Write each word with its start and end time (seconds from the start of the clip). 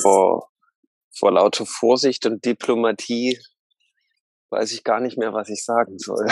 vor, 0.00 0.50
vor 1.16 1.32
lauter 1.32 1.66
Vorsicht 1.66 2.26
und 2.26 2.44
Diplomatie 2.44 3.38
weiß 4.50 4.72
ich 4.72 4.84
gar 4.84 5.00
nicht 5.00 5.18
mehr, 5.18 5.32
was 5.32 5.48
ich 5.48 5.64
sagen 5.64 5.98
soll. 5.98 6.26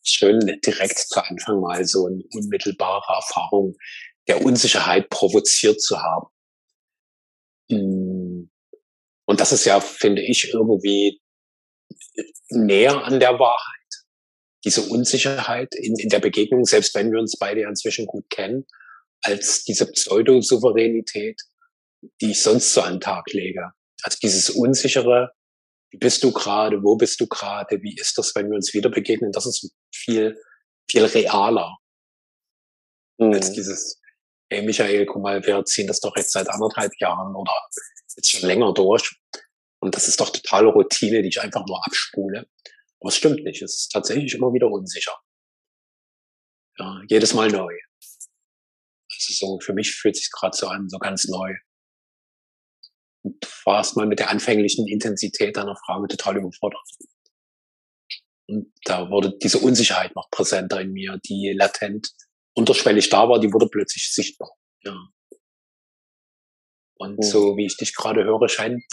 Schön 0.03 0.39
direkt 0.65 0.97
zu 0.99 1.23
Anfang 1.23 1.61
mal 1.61 1.85
so 1.85 2.07
eine 2.07 2.23
unmittelbare 2.33 3.13
Erfahrung 3.13 3.75
der 4.27 4.43
Unsicherheit 4.43 5.09
provoziert 5.09 5.81
zu 5.81 6.01
haben. 6.01 6.27
Hm. 7.69 8.49
Und 9.25 9.39
das 9.39 9.51
ist 9.51 9.65
ja, 9.65 9.79
finde 9.79 10.21
ich, 10.21 10.53
irgendwie 10.53 11.21
näher 12.49 13.03
an 13.03 13.19
der 13.19 13.37
Wahrheit. 13.39 13.76
Diese 14.65 14.81
Unsicherheit 14.81 15.73
in, 15.75 15.95
in 15.97 16.09
der 16.09 16.19
Begegnung, 16.19 16.65
selbst 16.65 16.95
wenn 16.95 17.11
wir 17.11 17.19
uns 17.19 17.37
beide 17.37 17.61
inzwischen 17.61 18.05
gut 18.05 18.29
kennen, 18.29 18.65
als 19.21 19.63
diese 19.63 19.89
Pseudosouveränität, 19.91 21.41
die 22.21 22.31
ich 22.31 22.41
sonst 22.41 22.73
so 22.73 22.81
an 22.81 22.95
den 22.95 23.01
Tag 23.01 23.25
lege. 23.33 23.71
Also 24.03 24.17
dieses 24.21 24.49
unsichere, 24.49 25.31
wie 25.91 25.97
bist 25.97 26.23
du 26.23 26.31
gerade, 26.31 26.83
wo 26.83 26.95
bist 26.95 27.19
du 27.19 27.27
gerade, 27.27 27.81
wie 27.81 27.95
ist 27.95 28.17
das, 28.17 28.33
wenn 28.35 28.49
wir 28.49 28.55
uns 28.55 28.73
wieder 28.73 28.89
begegnen, 28.89 29.31
das 29.31 29.45
ist 29.45 29.71
viel, 29.93 30.37
viel 30.89 31.05
realer 31.05 31.77
mhm. 33.17 33.33
als 33.33 33.51
dieses, 33.51 33.99
hey 34.49 34.61
Michael, 34.61 35.05
guck 35.05 35.21
mal, 35.21 35.45
wir 35.45 35.63
ziehen 35.65 35.87
das 35.87 35.99
doch 35.99 36.15
jetzt 36.15 36.31
seit 36.31 36.49
anderthalb 36.49 36.91
Jahren 36.99 37.35
oder 37.35 37.53
jetzt 38.15 38.29
schon 38.29 38.47
länger 38.47 38.73
durch. 38.73 39.15
Und 39.79 39.95
das 39.95 40.07
ist 40.07 40.19
doch 40.19 40.29
totale 40.29 40.67
Routine, 40.67 41.21
die 41.21 41.29
ich 41.29 41.41
einfach 41.41 41.65
nur 41.67 41.85
abspule. 41.85 42.47
Aber 42.99 43.09
es 43.09 43.17
stimmt 43.17 43.43
nicht. 43.43 43.61
Es 43.61 43.75
ist 43.77 43.89
tatsächlich 43.89 44.33
immer 44.33 44.53
wieder 44.53 44.69
unsicher. 44.69 45.15
Ja, 46.77 47.01
jedes 47.07 47.33
Mal 47.33 47.49
neu. 47.49 47.73
Also 49.11 49.33
so, 49.33 49.59
für 49.59 49.73
mich 49.73 49.95
fühlt 49.95 50.15
sich 50.15 50.29
gerade 50.31 50.55
so 50.55 50.67
an, 50.67 50.89
so 50.89 50.99
ganz 50.99 51.27
neu. 51.27 51.55
Und 53.23 53.43
war 53.65 53.77
erst 53.77 53.97
mal 53.97 54.05
mit 54.05 54.19
der 54.19 54.29
anfänglichen 54.29 54.87
Intensität 54.87 55.57
deiner 55.57 55.75
Frage 55.75 56.07
total 56.07 56.37
überfordert. 56.37 56.87
Und 58.47 58.71
da 58.85 59.09
wurde 59.09 59.37
diese 59.39 59.59
Unsicherheit 59.59 60.15
noch 60.15 60.29
präsenter 60.29 60.79
in 60.81 60.93
mir, 60.93 61.19
die 61.25 61.53
latent 61.57 62.07
unterschwellig 62.55 63.09
da 63.09 63.27
war, 63.27 63.39
die 63.39 63.51
wurde 63.51 63.67
plötzlich 63.67 64.11
sichtbar. 64.13 64.49
Ja. 64.83 64.97
Und 66.95 67.23
ja. 67.23 67.29
so 67.29 67.57
wie 67.57 67.65
ich 67.65 67.77
dich 67.77 67.93
gerade 67.95 68.23
höre, 68.23 68.47
scheint, 68.47 68.83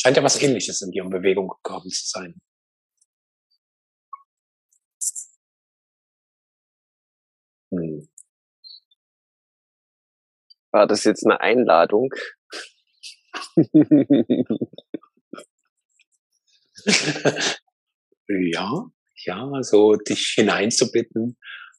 scheint 0.00 0.16
ja 0.16 0.22
was 0.22 0.40
ähnliches 0.42 0.82
in 0.82 0.90
dir 0.90 1.04
in 1.04 1.10
Bewegung 1.10 1.48
gekommen 1.48 1.88
zu 1.88 2.06
sein. 2.06 2.40
Hm. 7.74 8.08
War 10.70 10.86
das 10.86 11.04
jetzt 11.04 11.24
eine 11.24 11.40
Einladung? 11.40 12.12
ja, 18.28 18.86
ja, 19.24 19.62
so 19.62 19.96
dich 19.96 20.32
hineinzubitten 20.34 21.36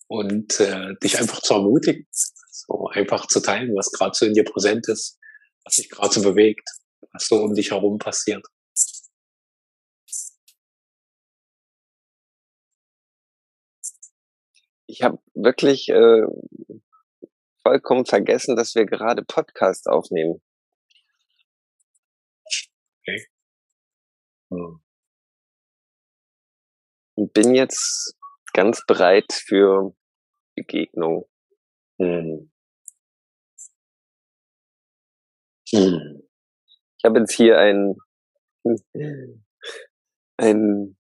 und 0.08 0.60
äh, 0.60 0.96
dich 1.04 1.20
einfach 1.20 1.42
zu 1.42 1.56
ermutigen, 1.56 2.08
so 2.12 2.88
einfach 2.92 3.28
zu 3.28 3.42
teilen, 3.42 3.76
was 3.76 3.92
gerade 3.92 4.16
so 4.16 4.26
in 4.26 4.34
dir 4.34 4.46
präsent 4.46 4.88
ist, 4.88 5.20
was 5.64 5.76
sich 5.76 5.90
gerade 5.90 6.14
so 6.14 6.22
bewegt, 6.22 6.70
was 7.12 7.28
so 7.28 7.38
um 7.38 7.54
dich 7.54 7.72
herum 7.72 7.98
passiert. 7.98 8.46
Ich 14.96 15.04
habe 15.04 15.20
wirklich 15.34 15.90
äh, 15.90 16.22
vollkommen 17.62 18.06
vergessen, 18.06 18.56
dass 18.56 18.76
wir 18.76 18.86
gerade 18.86 19.26
Podcast 19.26 19.90
aufnehmen. 19.90 20.42
Okay. 23.02 23.28
Hm. 24.52 24.82
Und 27.16 27.34
bin 27.34 27.56
jetzt 27.56 28.16
ganz 28.54 28.86
bereit 28.88 29.34
für 29.34 29.94
Begegnung. 30.56 31.28
Hm. 32.00 32.50
Hm. 35.72 36.24
Ich 36.98 37.04
habe 37.04 37.20
jetzt 37.20 37.34
hier 37.34 37.60
ein, 37.60 37.98
ein, 40.38 40.98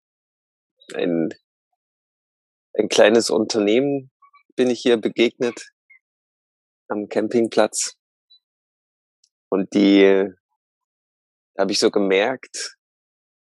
ein, 0.93 1.29
ein 2.77 2.89
kleines 2.89 3.29
Unternehmen 3.29 4.11
bin 4.55 4.69
ich 4.69 4.81
hier 4.81 4.97
begegnet 4.97 5.69
am 6.87 7.07
Campingplatz. 7.07 7.97
Und 9.49 9.73
die 9.73 10.29
habe 11.57 11.71
ich 11.71 11.79
so 11.79 11.89
gemerkt, 11.89 12.77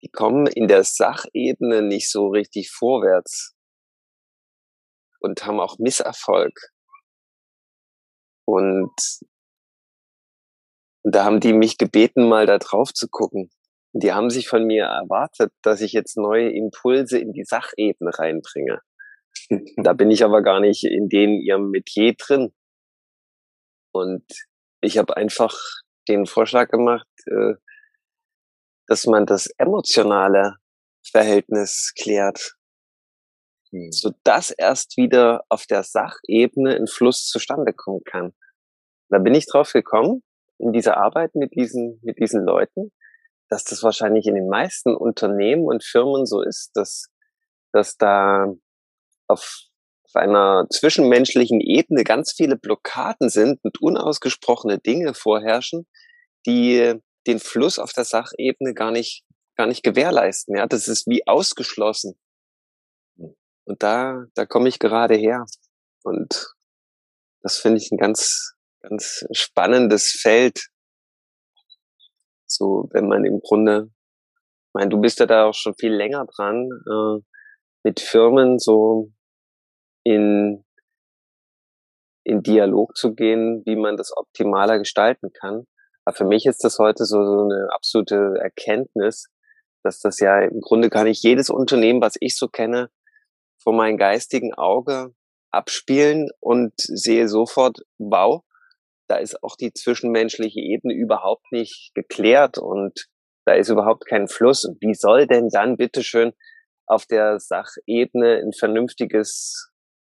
die 0.02 0.10
kommen 0.10 0.46
in 0.46 0.68
der 0.68 0.84
Sachebene 0.84 1.82
nicht 1.82 2.10
so 2.10 2.28
richtig 2.28 2.70
vorwärts 2.70 3.54
und 5.20 5.44
haben 5.46 5.60
auch 5.60 5.78
Misserfolg. 5.78 6.52
Und, 8.46 8.92
und 11.02 11.14
da 11.14 11.24
haben 11.24 11.40
die 11.40 11.54
mich 11.54 11.78
gebeten, 11.78 12.28
mal 12.28 12.46
da 12.46 12.58
drauf 12.58 12.92
zu 12.92 13.08
gucken. 13.08 13.50
Und 13.92 14.02
die 14.02 14.12
haben 14.12 14.30
sich 14.30 14.48
von 14.48 14.64
mir 14.64 14.84
erwartet, 14.84 15.52
dass 15.62 15.80
ich 15.80 15.92
jetzt 15.92 16.16
neue 16.16 16.50
Impulse 16.50 17.18
in 17.18 17.32
die 17.32 17.44
Sachebene 17.44 18.16
reinbringe. 18.16 18.80
Da 19.76 19.92
bin 19.92 20.10
ich 20.10 20.24
aber 20.24 20.42
gar 20.42 20.60
nicht 20.60 20.84
in 20.84 21.08
denen 21.08 21.40
ihrem 21.40 21.70
Metier 21.70 22.14
drin. 22.14 22.54
Und 23.92 24.24
ich 24.80 24.98
habe 24.98 25.16
einfach 25.16 25.56
den 26.08 26.26
Vorschlag 26.26 26.68
gemacht, 26.68 27.08
äh, 27.26 27.54
dass 28.86 29.06
man 29.06 29.26
das 29.26 29.46
emotionale 29.58 30.56
Verhältnis 31.10 31.92
klärt, 32.00 32.54
hm. 33.70 33.92
so 33.92 34.12
dass 34.24 34.50
erst 34.50 34.96
wieder 34.96 35.44
auf 35.48 35.66
der 35.66 35.82
Sachebene 35.82 36.74
ein 36.76 36.86
Fluss 36.86 37.26
zustande 37.26 37.72
kommen 37.72 38.02
kann. 38.04 38.32
Da 39.10 39.18
bin 39.18 39.34
ich 39.34 39.46
drauf 39.46 39.72
gekommen 39.72 40.22
in 40.58 40.72
dieser 40.72 40.96
Arbeit 40.96 41.34
mit 41.34 41.54
diesen 41.54 42.00
mit 42.02 42.18
diesen 42.18 42.44
Leuten, 42.44 42.92
dass 43.48 43.64
das 43.64 43.82
wahrscheinlich 43.82 44.26
in 44.26 44.34
den 44.34 44.48
meisten 44.48 44.94
Unternehmen 44.94 45.64
und 45.64 45.84
Firmen 45.84 46.26
so 46.26 46.42
ist, 46.42 46.72
dass 46.74 47.10
dass 47.72 47.96
da 47.96 48.54
auf 49.28 49.68
auf 50.14 50.22
einer 50.22 50.66
zwischenmenschlichen 50.70 51.60
Ebene 51.60 52.04
ganz 52.04 52.32
viele 52.32 52.56
Blockaden 52.56 53.28
sind 53.28 53.58
und 53.64 53.80
unausgesprochene 53.82 54.78
Dinge 54.78 55.12
vorherrschen, 55.12 55.88
die 56.46 56.94
den 57.26 57.40
Fluss 57.40 57.78
auf 57.78 57.92
der 57.92 58.04
Sachebene 58.04 58.74
gar 58.74 58.92
nicht, 58.92 59.24
gar 59.56 59.66
nicht 59.66 59.82
gewährleisten. 59.82 60.56
Ja, 60.56 60.66
das 60.66 60.88
ist 60.88 61.06
wie 61.06 61.26
ausgeschlossen. 61.26 62.18
Und 63.16 63.82
da, 63.82 64.26
da 64.34 64.46
komme 64.46 64.68
ich 64.68 64.78
gerade 64.78 65.14
her. 65.14 65.46
Und 66.02 66.54
das 67.40 67.58
finde 67.58 67.78
ich 67.78 67.90
ein 67.90 67.98
ganz, 67.98 68.54
ganz 68.82 69.24
spannendes 69.32 70.18
Feld. 70.20 70.68
So, 72.46 72.88
wenn 72.92 73.08
man 73.08 73.24
im 73.24 73.40
Grunde, 73.40 73.90
ich 74.36 74.74
meine, 74.74 74.90
du 74.90 75.00
bist 75.00 75.18
ja 75.18 75.26
da 75.26 75.46
auch 75.46 75.54
schon 75.54 75.74
viel 75.74 75.92
länger 75.92 76.26
dran, 76.26 76.68
äh, 76.86 77.33
mit 77.84 78.00
Firmen 78.00 78.58
so 78.58 79.12
in, 80.04 80.64
in 82.24 82.42
Dialog 82.42 82.96
zu 82.96 83.14
gehen, 83.14 83.62
wie 83.66 83.76
man 83.76 83.96
das 83.96 84.16
optimaler 84.16 84.78
gestalten 84.78 85.30
kann. 85.32 85.66
Aber 86.04 86.16
für 86.16 86.24
mich 86.24 86.46
ist 86.46 86.64
das 86.64 86.78
heute 86.78 87.04
so, 87.04 87.24
so 87.24 87.44
eine 87.44 87.68
absolute 87.72 88.34
Erkenntnis, 88.40 89.28
dass 89.82 90.00
das 90.00 90.18
ja 90.18 90.40
im 90.40 90.60
Grunde 90.60 90.90
kann 90.90 91.06
ich 91.06 91.22
jedes 91.22 91.50
Unternehmen, 91.50 92.00
was 92.00 92.16
ich 92.20 92.36
so 92.36 92.48
kenne, 92.48 92.90
vor 93.62 93.74
meinem 93.74 93.98
geistigen 93.98 94.54
Auge 94.54 95.14
abspielen 95.50 96.30
und 96.40 96.72
sehe 96.76 97.28
sofort, 97.28 97.78
wow, 97.98 98.42
da 99.08 99.16
ist 99.16 99.42
auch 99.42 99.56
die 99.56 99.72
zwischenmenschliche 99.72 100.60
Ebene 100.60 100.94
überhaupt 100.94 101.52
nicht 101.52 101.92
geklärt 101.94 102.58
und 102.58 103.06
da 103.46 103.52
ist 103.52 103.68
überhaupt 103.68 104.06
kein 104.06 104.26
Fluss. 104.26 104.66
Wie 104.80 104.94
soll 104.94 105.26
denn 105.26 105.48
dann 105.50 105.76
bitteschön 105.76 106.32
auf 106.86 107.06
der 107.06 107.40
Sachebene 107.40 108.42
ein 108.44 108.52
vernünftiges 108.52 109.70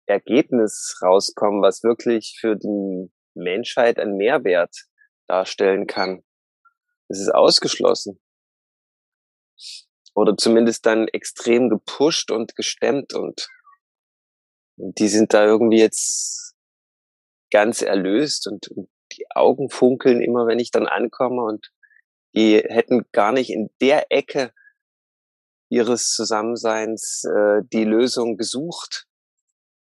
Ergebnis 0.05 0.97
rauskommen, 1.01 1.61
was 1.61 1.83
wirklich 1.83 2.37
für 2.39 2.55
die 2.55 3.11
Menschheit 3.35 3.99
einen 3.99 4.17
Mehrwert 4.17 4.75
darstellen 5.27 5.87
kann. 5.87 6.23
Es 7.09 7.19
ist 7.19 7.33
ausgeschlossen. 7.33 8.19
Oder 10.13 10.35
zumindest 10.35 10.85
dann 10.85 11.07
extrem 11.07 11.69
gepusht 11.69 12.31
und 12.31 12.55
gestemmt 12.55 13.13
und, 13.13 13.47
die 14.79 15.07
sind 15.07 15.33
da 15.33 15.43
irgendwie 15.43 15.79
jetzt 15.79 16.55
ganz 17.51 17.81
erlöst 17.81 18.47
und, 18.47 18.67
und 18.69 18.89
die 19.13 19.25
Augen 19.31 19.69
funkeln 19.69 20.21
immer, 20.21 20.45
wenn 20.45 20.59
ich 20.59 20.69
dann 20.69 20.85
ankomme 20.85 21.43
und 21.43 21.71
die 22.35 22.57
hätten 22.57 23.05
gar 23.11 23.31
nicht 23.31 23.49
in 23.49 23.71
der 23.81 24.11
Ecke 24.11 24.53
ihres 25.69 26.13
Zusammenseins 26.13 27.23
äh, 27.25 27.61
die 27.73 27.83
Lösung 27.85 28.37
gesucht, 28.37 29.05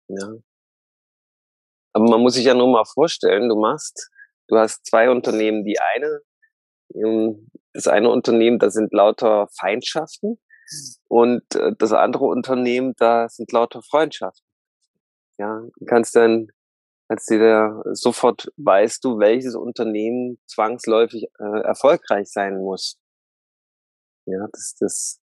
Ja. 0.08 0.38
Aber 1.92 2.08
man 2.08 2.20
muss 2.20 2.34
sich 2.34 2.44
ja 2.44 2.54
nur 2.54 2.68
mal 2.68 2.84
vorstellen, 2.84 3.48
du 3.48 3.56
machst, 3.56 4.10
du 4.48 4.56
hast 4.56 4.86
zwei 4.86 5.10
Unternehmen, 5.10 5.64
die 5.64 5.78
eine, 5.80 6.20
ähm, 6.94 7.50
das 7.72 7.88
eine 7.88 8.10
Unternehmen, 8.10 8.58
da 8.58 8.70
sind 8.70 8.92
lauter 8.92 9.48
Feindschaften 9.58 10.38
und 11.08 11.42
äh, 11.54 11.72
das 11.78 11.92
andere 11.92 12.26
Unternehmen, 12.26 12.94
da 12.98 13.28
sind 13.28 13.52
lauter 13.52 13.82
Freundschaften. 13.82 14.46
Ja, 15.38 15.62
du 15.76 15.84
kannst 15.86 16.16
dann, 16.16 16.48
als 17.08 17.26
dir 17.26 17.82
sofort 17.92 18.52
weißt 18.56 19.04
du, 19.04 19.18
welches 19.18 19.54
Unternehmen 19.54 20.38
zwangsläufig 20.46 21.24
äh, 21.38 21.60
erfolgreich 21.62 22.28
sein 22.30 22.58
muss. 22.58 22.98
Ja, 24.26 24.46
das, 24.52 24.76
das, 24.78 25.20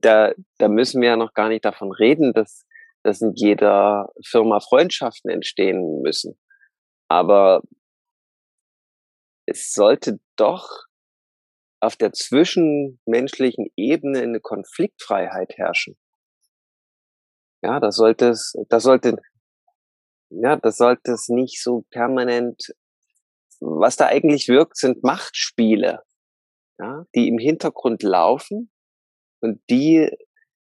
da, 0.00 0.32
da 0.58 0.68
müssen 0.68 1.00
wir 1.00 1.10
ja 1.10 1.16
noch 1.16 1.32
gar 1.32 1.48
nicht 1.48 1.64
davon 1.64 1.92
reden, 1.92 2.32
dass, 2.32 2.66
dass 3.02 3.20
in 3.20 3.32
jeder 3.34 4.12
Firma 4.24 4.60
Freundschaften 4.60 5.30
entstehen 5.30 6.02
müssen. 6.02 6.38
Aber 7.08 7.62
es 9.46 9.72
sollte 9.72 10.18
doch 10.36 10.68
auf 11.80 11.96
der 11.96 12.12
zwischenmenschlichen 12.12 13.68
Ebene 13.76 14.20
eine 14.20 14.40
Konfliktfreiheit 14.40 15.56
herrschen. 15.56 15.96
Ja, 17.62 17.80
da 17.80 17.92
sollte 17.92 18.30
es, 18.30 18.54
da 18.68 18.80
sollte, 18.80 19.16
ja, 20.30 20.56
das 20.56 20.76
sollte 20.76 21.12
es 21.12 21.28
nicht 21.28 21.62
so 21.62 21.84
permanent, 21.90 22.74
was 23.60 23.96
da 23.96 24.06
eigentlich 24.06 24.48
wirkt, 24.48 24.76
sind 24.76 25.02
Machtspiele, 25.02 26.02
ja, 26.78 27.06
die 27.14 27.28
im 27.28 27.38
Hintergrund 27.38 28.02
laufen 28.02 28.70
und 29.40 29.60
die 29.70 30.10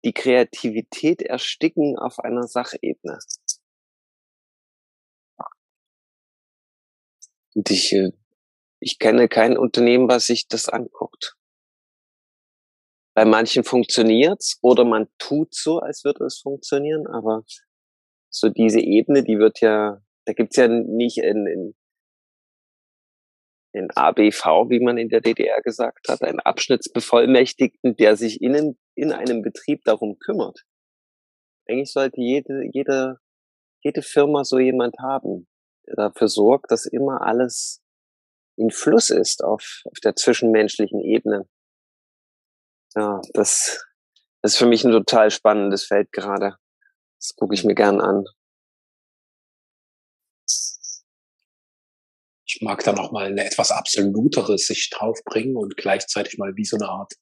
die 0.05 0.13
Kreativität 0.13 1.21
ersticken 1.21 1.97
auf 1.97 2.19
einer 2.19 2.43
Sachebene. 2.43 3.19
Und 7.55 7.69
ich, 7.69 7.91
äh, 7.93 8.11
ich 8.79 8.99
kenne 8.99 9.27
kein 9.27 9.57
Unternehmen, 9.57 10.07
was 10.07 10.27
sich 10.27 10.47
das 10.47 10.69
anguckt. 10.69 11.35
Bei 13.15 13.25
manchen 13.25 13.63
funktioniert's 13.63 14.59
oder 14.61 14.85
man 14.85 15.09
tut 15.17 15.53
so, 15.53 15.79
als 15.79 16.05
würde 16.05 16.23
es 16.25 16.39
funktionieren, 16.39 17.07
aber 17.07 17.43
so 18.29 18.47
diese 18.49 18.79
Ebene, 18.79 19.23
die 19.23 19.39
wird 19.39 19.59
ja, 19.59 20.01
da 20.25 20.33
gibt's 20.33 20.55
ja 20.55 20.67
nicht 20.67 21.17
in, 21.17 21.47
in 21.47 21.75
den 23.73 23.89
ABV, 23.91 24.69
wie 24.69 24.79
man 24.79 24.97
in 24.97 25.09
der 25.09 25.21
DDR 25.21 25.61
gesagt 25.61 26.09
hat, 26.09 26.21
einen 26.23 26.39
Abschnittsbevollmächtigten, 26.39 27.95
der 27.95 28.15
sich 28.15 28.41
in, 28.41 28.77
in 28.95 29.11
einem 29.11 29.41
Betrieb 29.41 29.83
darum 29.83 30.17
kümmert. 30.19 30.65
Eigentlich 31.67 31.91
sollte 31.91 32.19
jede, 32.19 32.63
jede, 32.71 33.19
jede 33.83 34.01
Firma 34.01 34.43
so 34.43 34.57
jemand 34.57 34.97
haben, 34.99 35.47
der 35.85 35.95
dafür 35.95 36.27
sorgt, 36.27 36.71
dass 36.71 36.85
immer 36.85 37.21
alles 37.21 37.81
in 38.57 38.71
Fluss 38.71 39.09
ist 39.09 39.43
auf, 39.43 39.81
auf 39.85 39.99
der 40.03 40.15
zwischenmenschlichen 40.15 40.99
Ebene. 41.01 41.47
Ja, 42.95 43.21
das 43.33 43.85
ist 44.41 44.57
für 44.57 44.65
mich 44.65 44.83
ein 44.83 44.91
total 44.91 45.29
spannendes 45.29 45.85
Feld 45.85 46.11
gerade. 46.11 46.57
Das 47.19 47.35
gucke 47.35 47.53
ich 47.53 47.63
mir 47.63 47.75
gern 47.75 48.01
an. 48.01 48.25
Ich 52.49 52.61
mag 52.61 52.83
da 52.83 52.93
noch 52.93 53.11
mal 53.11 53.27
eine 53.27 53.45
etwas 53.45 53.71
absolutere 53.71 54.57
Sicht 54.57 54.95
draufbringen 54.97 55.55
und 55.55 55.77
gleichzeitig 55.77 56.39
mal 56.39 56.55
wie 56.55 56.65
so 56.65 56.77
eine 56.77 56.89
Art 56.89 57.13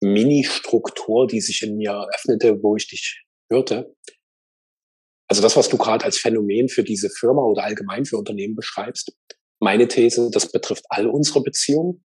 Mini-Struktur, 0.00 1.28
die 1.28 1.40
sich 1.40 1.62
in 1.62 1.76
mir 1.76 2.08
öffnete, 2.12 2.60
wo 2.62 2.74
ich 2.74 2.88
dich 2.88 3.22
hörte. 3.48 3.94
Also 5.28 5.40
das, 5.40 5.56
was 5.56 5.68
du 5.68 5.78
gerade 5.78 6.04
als 6.04 6.18
Phänomen 6.18 6.68
für 6.68 6.82
diese 6.82 7.10
Firma 7.10 7.42
oder 7.42 7.62
allgemein 7.62 8.04
für 8.04 8.16
Unternehmen 8.16 8.56
beschreibst, 8.56 9.12
meine 9.60 9.86
These, 9.86 10.30
das 10.32 10.50
betrifft 10.50 10.84
all 10.88 11.06
unsere 11.06 11.42
Beziehungen. 11.42 12.04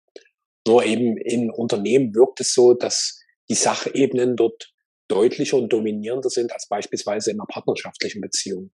Nur 0.67 0.85
eben 0.85 1.17
in 1.19 1.51
Unternehmen 1.51 2.13
wirkt 2.15 2.41
es 2.41 2.55
so, 2.55 2.75
dass 2.75 3.21
die 3.49 3.55
Sachebenen 3.55 4.35
dort 4.35 4.73
deutlicher 5.07 5.59
und 5.59 5.73
dominierender 5.73 6.31
sind 6.31 6.53
als 6.53 6.67
beispielsweise 6.67 7.31
in 7.31 7.39
einer 7.39 7.47
partnerschaftlichen 7.47 8.21
Beziehung. 8.21 8.73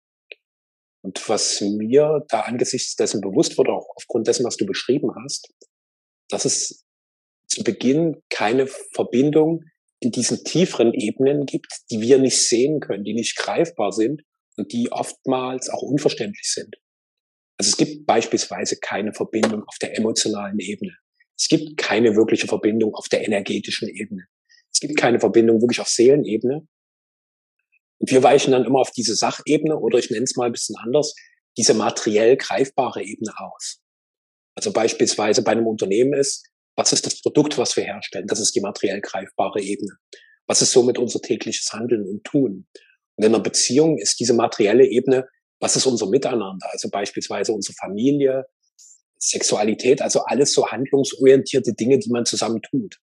Und 1.01 1.27
was 1.29 1.61
mir 1.61 2.25
da 2.27 2.41
angesichts 2.41 2.95
dessen 2.95 3.21
bewusst 3.21 3.57
wurde, 3.57 3.71
auch 3.71 3.87
aufgrund 3.95 4.27
dessen, 4.27 4.45
was 4.45 4.57
du 4.57 4.65
beschrieben 4.65 5.11
hast, 5.23 5.49
dass 6.29 6.45
es 6.45 6.85
zu 7.47 7.63
Beginn 7.63 8.21
keine 8.29 8.67
Verbindung 8.67 9.63
in 10.01 10.11
diesen 10.11 10.43
tieferen 10.43 10.93
Ebenen 10.93 11.45
gibt, 11.45 11.71
die 11.89 12.01
wir 12.01 12.19
nicht 12.19 12.37
sehen 12.37 12.79
können, 12.79 13.03
die 13.03 13.13
nicht 13.13 13.37
greifbar 13.37 13.91
sind 13.91 14.21
und 14.57 14.71
die 14.71 14.91
oftmals 14.91 15.69
auch 15.69 15.81
unverständlich 15.81 16.51
sind. 16.51 16.75
Also 17.57 17.71
es 17.71 17.77
gibt 17.77 18.05
beispielsweise 18.05 18.77
keine 18.77 19.13
Verbindung 19.13 19.63
auf 19.65 19.77
der 19.81 19.97
emotionalen 19.97 20.59
Ebene. 20.59 20.95
Es 21.37 21.47
gibt 21.47 21.77
keine 21.77 22.15
wirkliche 22.15 22.47
Verbindung 22.47 22.93
auf 22.95 23.09
der 23.09 23.25
energetischen 23.25 23.89
Ebene. 23.89 24.25
Es 24.71 24.79
gibt 24.79 24.97
keine 24.97 25.19
Verbindung 25.19 25.61
wirklich 25.61 25.81
auf 25.81 25.87
Seelenebene. 25.87 26.67
Und 27.99 28.11
wir 28.11 28.23
weichen 28.23 28.51
dann 28.51 28.65
immer 28.65 28.79
auf 28.79 28.91
diese 28.91 29.15
Sachebene 29.15 29.77
oder 29.77 29.99
ich 29.99 30.09
nenne 30.09 30.23
es 30.23 30.35
mal 30.35 30.45
ein 30.45 30.51
bisschen 30.51 30.75
anders, 30.77 31.13
diese 31.57 31.73
materiell 31.73 32.37
greifbare 32.37 33.03
Ebene 33.03 33.33
aus. 33.37 33.81
Also 34.55 34.71
beispielsweise 34.71 35.43
bei 35.43 35.51
einem 35.51 35.67
Unternehmen 35.67 36.13
ist, 36.13 36.47
was 36.75 36.93
ist 36.93 37.05
das 37.05 37.21
Produkt, 37.21 37.57
was 37.57 37.75
wir 37.75 37.83
herstellen? 37.83 38.27
Das 38.27 38.39
ist 38.39 38.55
die 38.55 38.61
materiell 38.61 39.01
greifbare 39.01 39.61
Ebene. 39.61 39.97
Was 40.47 40.61
ist 40.61 40.71
somit 40.71 40.97
unser 40.97 41.21
tägliches 41.21 41.71
Handeln 41.73 42.07
und 42.07 42.23
Tun? 42.23 42.67
Und 43.15 43.25
in 43.25 43.35
einer 43.35 43.43
Beziehung 43.43 43.97
ist 43.97 44.19
diese 44.19 44.33
materielle 44.33 44.85
Ebene, 44.85 45.27
was 45.59 45.75
ist 45.75 45.85
unser 45.85 46.07
Miteinander? 46.07 46.67
Also 46.71 46.89
beispielsweise 46.89 47.51
unsere 47.51 47.73
Familie, 47.73 48.45
Sexualität, 49.17 50.01
also 50.01 50.21
alles 50.21 50.53
so 50.53 50.67
handlungsorientierte 50.67 51.73
Dinge, 51.73 51.99
die 51.99 52.09
man 52.09 52.25
zusammen 52.25 52.61
tut. 52.61 52.97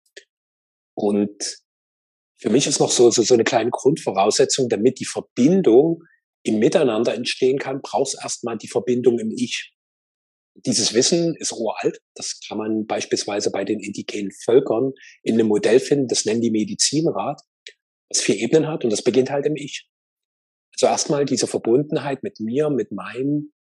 Und 0.95 1.62
für 2.43 2.50
mich 2.50 2.67
ist 2.67 2.81
noch 2.81 2.91
so, 2.91 3.09
so, 3.12 3.23
so 3.23 3.35
eine 3.35 3.44
kleine 3.44 3.71
Grundvoraussetzung, 3.71 4.69
damit 4.69 4.99
die 4.99 5.05
Verbindung 5.05 6.03
im 6.43 6.59
Miteinander 6.59 7.15
entstehen 7.15 7.61
kann, 7.61 7.81
brauchst 7.83 8.19
erstmal 8.21 8.59
die 8.59 8.67
Verbindung 8.67 9.21
im 9.21 9.31
Ich. 9.31 9.73
Dieses 10.67 10.93
Wissen 10.93 11.37
ist 11.37 11.53
uralt. 11.53 12.00
Das 12.17 12.41
kann 12.47 12.59
man 12.59 12.87
beispielsweise 12.87 13.53
bei 13.53 13.65
den 13.65 13.79
indigenen 13.79 14.33
Völkern 14.33 14.93
in 15.23 15.35
einem 15.35 15.47
Modell 15.47 15.79
finden, 15.79 16.09
das 16.09 16.25
nennen 16.25 16.41
die 16.41 16.50
Medizinrat, 16.50 17.41
das 18.09 18.23
vier 18.23 18.35
Ebenen 18.35 18.67
hat 18.67 18.83
und 18.83 18.91
das 18.91 19.03
beginnt 19.03 19.31
halt 19.31 19.47
im 19.47 19.55
Ich. 19.55 19.88
Also 20.75 20.87
erstmal 20.87 21.25
diese 21.25 21.47
Verbundenheit 21.47 22.25
mit 22.25 22.40
mir, 22.40 22.71
mit 22.71 22.90
meinen 22.90 23.52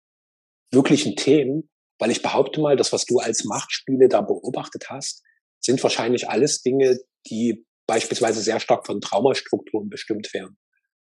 wirklichen 0.72 1.16
Themen, 1.16 1.68
weil 1.98 2.10
ich 2.10 2.22
behaupte 2.22 2.62
mal, 2.62 2.76
das, 2.76 2.94
was 2.94 3.04
du 3.04 3.18
als 3.18 3.44
Machtspiele 3.44 4.08
da 4.08 4.22
beobachtet 4.22 4.88
hast, 4.88 5.22
sind 5.62 5.82
wahrscheinlich 5.82 6.30
alles 6.30 6.62
Dinge, 6.62 6.98
die 7.26 7.66
beispielsweise 7.90 8.40
sehr 8.40 8.60
stark 8.60 8.86
von 8.86 9.00
Traumastrukturen 9.00 9.90
bestimmt 9.90 10.32
werden, 10.32 10.56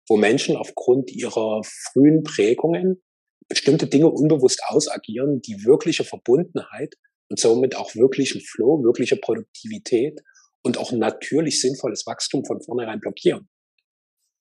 wo 0.07 0.15
Menschen 0.15 0.55
aufgrund 0.55 1.11
ihrer 1.11 1.61
frühen 1.65 2.23
Prägungen 2.23 3.03
bestimmte 3.49 3.87
Dinge 3.87 4.07
unbewusst 4.07 4.61
ausagieren, 4.67 5.41
die 5.41 5.65
wirkliche 5.65 6.05
Verbundenheit 6.05 6.95
und 7.29 7.41
somit 7.41 7.75
auch 7.75 7.93
wirklichen 7.95 8.39
Flow, 8.39 8.81
wirkliche 8.85 9.17
Produktivität 9.17 10.21
und 10.63 10.77
auch 10.77 10.93
natürlich 10.93 11.59
sinnvolles 11.59 12.05
Wachstum 12.05 12.45
von 12.45 12.61
vornherein 12.61 13.01
blockieren. 13.01 13.49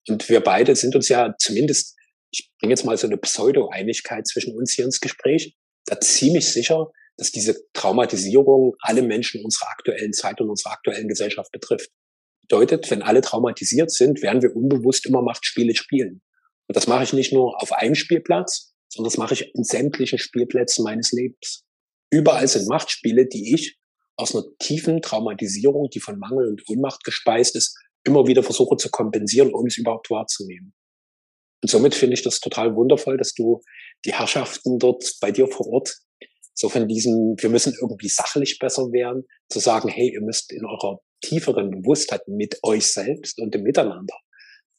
Und 0.09 0.29
wir 0.29 0.41
beide 0.41 0.77
sind 0.77 0.95
uns 0.95 1.09
ja 1.09 1.35
zumindest, 1.37 1.97
ich 2.31 2.49
bringe 2.61 2.75
jetzt 2.75 2.85
mal 2.85 2.97
so 2.97 3.09
eine 3.09 3.19
Pseudo-Einigkeit 3.19 4.29
zwischen 4.29 4.57
uns 4.57 4.73
hier 4.73 4.85
ins 4.85 5.01
Gespräch, 5.01 5.57
da 5.87 5.99
ziemlich 5.99 6.47
sicher, 6.47 6.93
dass 7.17 7.33
diese 7.33 7.61
Traumatisierung 7.73 8.77
alle 8.83 9.03
Menschen 9.03 9.45
unserer 9.45 9.71
aktuellen 9.71 10.13
Zeit 10.13 10.41
und 10.41 10.49
unserer 10.49 10.75
aktuellen 10.75 11.09
Gesellschaft 11.09 11.51
betrifft. 11.51 11.91
Bedeutet, 12.51 12.91
wenn 12.91 13.03
alle 13.03 13.21
traumatisiert 13.21 13.93
sind, 13.93 14.23
werden 14.23 14.43
wir 14.43 14.57
unbewusst 14.57 15.07
immer 15.07 15.23
Machtspiele 15.23 15.77
spielen. 15.77 16.21
Und 16.67 16.77
das 16.77 16.89
mache 16.89 17.05
ich 17.05 17.13
nicht 17.13 17.33
nur 17.33 17.63
auf 17.63 17.71
einem 17.73 17.95
Spielplatz, 17.95 18.75
sondern 18.89 19.09
das 19.09 19.19
mache 19.19 19.35
ich 19.35 19.55
in 19.55 19.63
sämtlichen 19.63 20.19
Spielplätzen 20.19 20.83
meines 20.83 21.13
Lebens. 21.13 21.63
Überall 22.11 22.49
sind 22.49 22.69
Machtspiele, 22.69 23.29
die 23.29 23.55
ich 23.55 23.79
aus 24.17 24.35
einer 24.35 24.45
tiefen 24.59 25.01
Traumatisierung, 25.01 25.91
die 25.91 26.01
von 26.01 26.19
Mangel 26.19 26.49
und 26.49 26.69
Ohnmacht 26.69 27.05
gespeist 27.05 27.55
ist, 27.55 27.79
immer 28.03 28.27
wieder 28.27 28.43
versuche 28.43 28.77
zu 28.77 28.91
kompensieren, 28.91 29.55
um 29.55 29.67
es 29.67 29.79
überhaupt 29.79 30.11
wahrzunehmen. 30.11 30.75
Und 31.63 31.71
somit 31.71 31.95
finde 31.95 32.15
ich 32.15 32.23
das 32.23 32.41
total 32.41 32.75
wundervoll, 32.75 33.17
dass 33.17 33.33
du 33.33 33.63
die 34.05 34.13
Herrschaften 34.13 34.81
dort 34.81 35.05
bei 35.21 35.31
dir 35.31 35.47
vor 35.47 35.69
Ort 35.69 36.01
so 36.55 36.69
von 36.69 36.89
diesem, 36.89 37.37
wir 37.39 37.49
müssen 37.49 37.75
irgendwie 37.81 38.09
sachlich 38.09 38.59
besser 38.59 38.91
werden, 38.91 39.25
zu 39.49 39.61
sagen, 39.61 39.89
hey, 39.89 40.13
ihr 40.13 40.21
müsst 40.21 40.53
in 40.53 40.65
eurer 40.65 40.99
tieferen 41.21 41.71
Bewusstheit 41.71 42.27
mit 42.29 42.59
euch 42.63 42.87
selbst 42.93 43.39
und 43.41 43.55
dem 43.55 43.63
Miteinander 43.63 44.15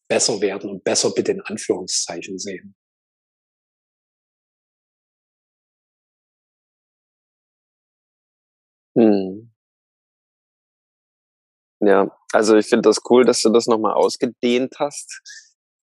besser 0.09 0.41
werden 0.41 0.69
und 0.69 0.83
besser 0.83 1.11
bitte 1.13 1.33
in 1.33 1.41
Anführungszeichen 1.41 2.39
sehen. 2.39 2.75
Hm. 8.95 9.51
Ja, 11.79 12.11
also 12.33 12.55
ich 12.57 12.67
finde 12.67 12.89
das 12.89 12.99
cool, 13.09 13.25
dass 13.25 13.41
du 13.41 13.49
das 13.49 13.67
nochmal 13.67 13.93
ausgedehnt 13.93 14.75
hast. 14.79 15.21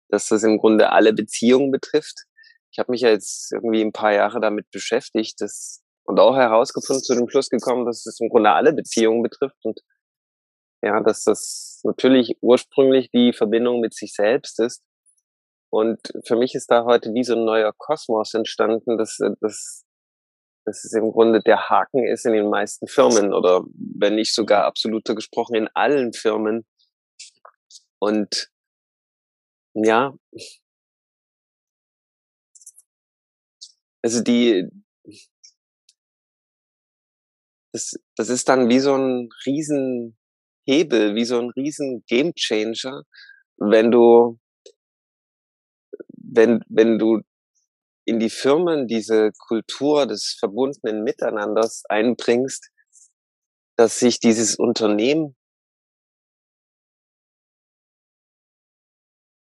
dass 0.10 0.28
das 0.30 0.44
im 0.44 0.60
Grunde 0.60 0.92
alle 0.92 1.14
Beziehungen 1.14 1.72
betrifft. 1.72 2.26
Ich 2.72 2.80
habe 2.80 2.92
mich 2.92 3.02
ja 3.02 3.10
jetzt 3.10 3.52
irgendwie 3.54 3.82
ein 3.84 3.92
paar 3.94 4.14
Jahre 4.14 4.40
damit 4.42 4.70
beschäftigt 4.72 5.42
dass, 5.42 5.82
und 6.06 6.20
auch 6.20 6.36
herausgefunden, 6.36 7.04
zu 7.04 7.16
dem 7.16 7.30
Schluss 7.30 7.50
gekommen, 7.50 7.86
dass 7.86 8.06
es 8.06 8.20
im 8.22 8.30
Grunde 8.30 8.52
alle 8.52 8.74
Beziehungen 8.74 9.24
betrifft 9.24 9.58
und 9.64 9.80
ja, 10.84 11.00
dass 11.00 11.24
das 11.24 11.80
natürlich 11.84 12.38
ursprünglich 12.42 13.10
die 13.10 13.32
Verbindung 13.32 13.80
mit 13.80 13.94
sich 13.94 14.14
selbst 14.14 14.60
ist. 14.60 14.84
Und 15.72 16.00
für 16.28 16.36
mich 16.36 16.56
ist 16.56 16.70
da 16.70 16.84
heute 16.84 17.14
wie 17.14 17.24
so 17.24 17.36
ein 17.36 17.46
neuer 17.46 17.72
Kosmos 17.76 18.34
entstanden, 18.34 18.98
dass, 18.98 19.18
dass, 19.40 19.86
dass 20.66 20.84
es 20.84 20.94
im 20.94 21.12
Grunde 21.12 21.40
der 21.40 21.70
Haken 21.70 22.06
ist 22.06 22.26
in 22.26 22.34
den 22.34 22.50
meisten 22.50 22.88
Firmen 22.88 23.34
oder 23.34 23.64
wenn 23.74 24.16
nicht 24.16 24.36
sogar 24.36 24.66
absoluter 24.66 25.16
gesprochen 25.16 25.56
in 25.56 25.70
allen 25.74 26.12
Firmen. 26.12 26.66
Und 28.00 28.50
ja, 29.76 30.14
also 34.04 34.22
die, 34.22 34.70
das, 37.72 37.98
das 38.18 38.28
ist 38.28 38.50
dann 38.50 38.68
wie 38.68 38.80
so 38.80 38.96
ein 38.96 39.30
riesen 39.46 40.18
Hebel, 40.66 41.16
wie 41.16 41.26
so 41.26 41.40
ein 41.40 41.50
riesen 41.52 42.04
Gamechanger, 42.08 43.04
wenn 43.58 43.92
du, 43.92 44.40
wenn, 46.10 46.64
wenn 46.68 46.98
du 47.00 47.22
in 48.06 48.20
die 48.20 48.30
Firmen 48.30 48.88
diese 48.88 49.32
Kultur 49.48 50.06
des 50.06 50.36
verbundenen 50.40 51.04
Miteinanders 51.04 51.84
einbringst, 51.88 52.70
dass 53.78 54.00
sich 54.00 54.20
dieses 54.20 54.56
Unternehmen, 54.56 55.36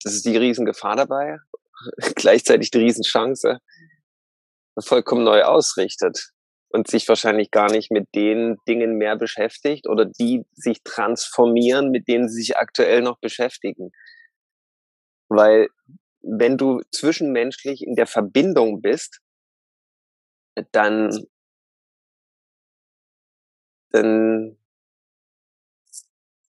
das 0.02 0.14
ist 0.14 0.24
die 0.24 0.36
Riesengefahr 0.36 0.96
dabei, 0.96 1.38
gleichzeitig 2.14 2.70
die 2.70 2.78
Riesenchance, 2.78 3.58
vollkommen 4.80 5.24
neu 5.24 5.42
ausrichtet 5.42 6.34
und 6.74 6.88
sich 6.88 7.08
wahrscheinlich 7.08 7.52
gar 7.52 7.70
nicht 7.70 7.92
mit 7.92 8.08
den 8.16 8.56
Dingen 8.66 8.96
mehr 8.96 9.16
beschäftigt 9.16 9.86
oder 9.88 10.06
die 10.06 10.44
sich 10.54 10.82
transformieren, 10.82 11.92
mit 11.92 12.08
denen 12.08 12.28
sie 12.28 12.40
sich 12.40 12.56
aktuell 12.56 13.00
noch 13.00 13.20
beschäftigen. 13.20 13.92
Weil 15.28 15.68
wenn 16.20 16.58
du 16.58 16.80
zwischenmenschlich 16.90 17.82
in 17.82 17.94
der 17.94 18.08
Verbindung 18.08 18.82
bist, 18.82 19.20
dann, 20.72 21.24
dann, 23.90 24.58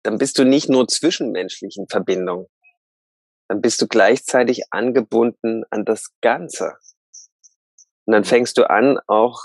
dann 0.02 0.18
bist 0.18 0.40
du 0.40 0.44
nicht 0.44 0.70
nur 0.70 0.88
zwischenmenschlich 0.88 1.78
in 1.78 1.88
Verbindung, 1.88 2.50
dann 3.48 3.62
bist 3.62 3.80
du 3.80 3.88
gleichzeitig 3.88 4.64
angebunden 4.72 5.66
an 5.70 5.86
das 5.86 6.08
Ganze. 6.22 6.78
Und 8.06 8.14
dann 8.14 8.24
fängst 8.24 8.58
du 8.58 8.68
an, 8.68 8.98
auch 9.06 9.40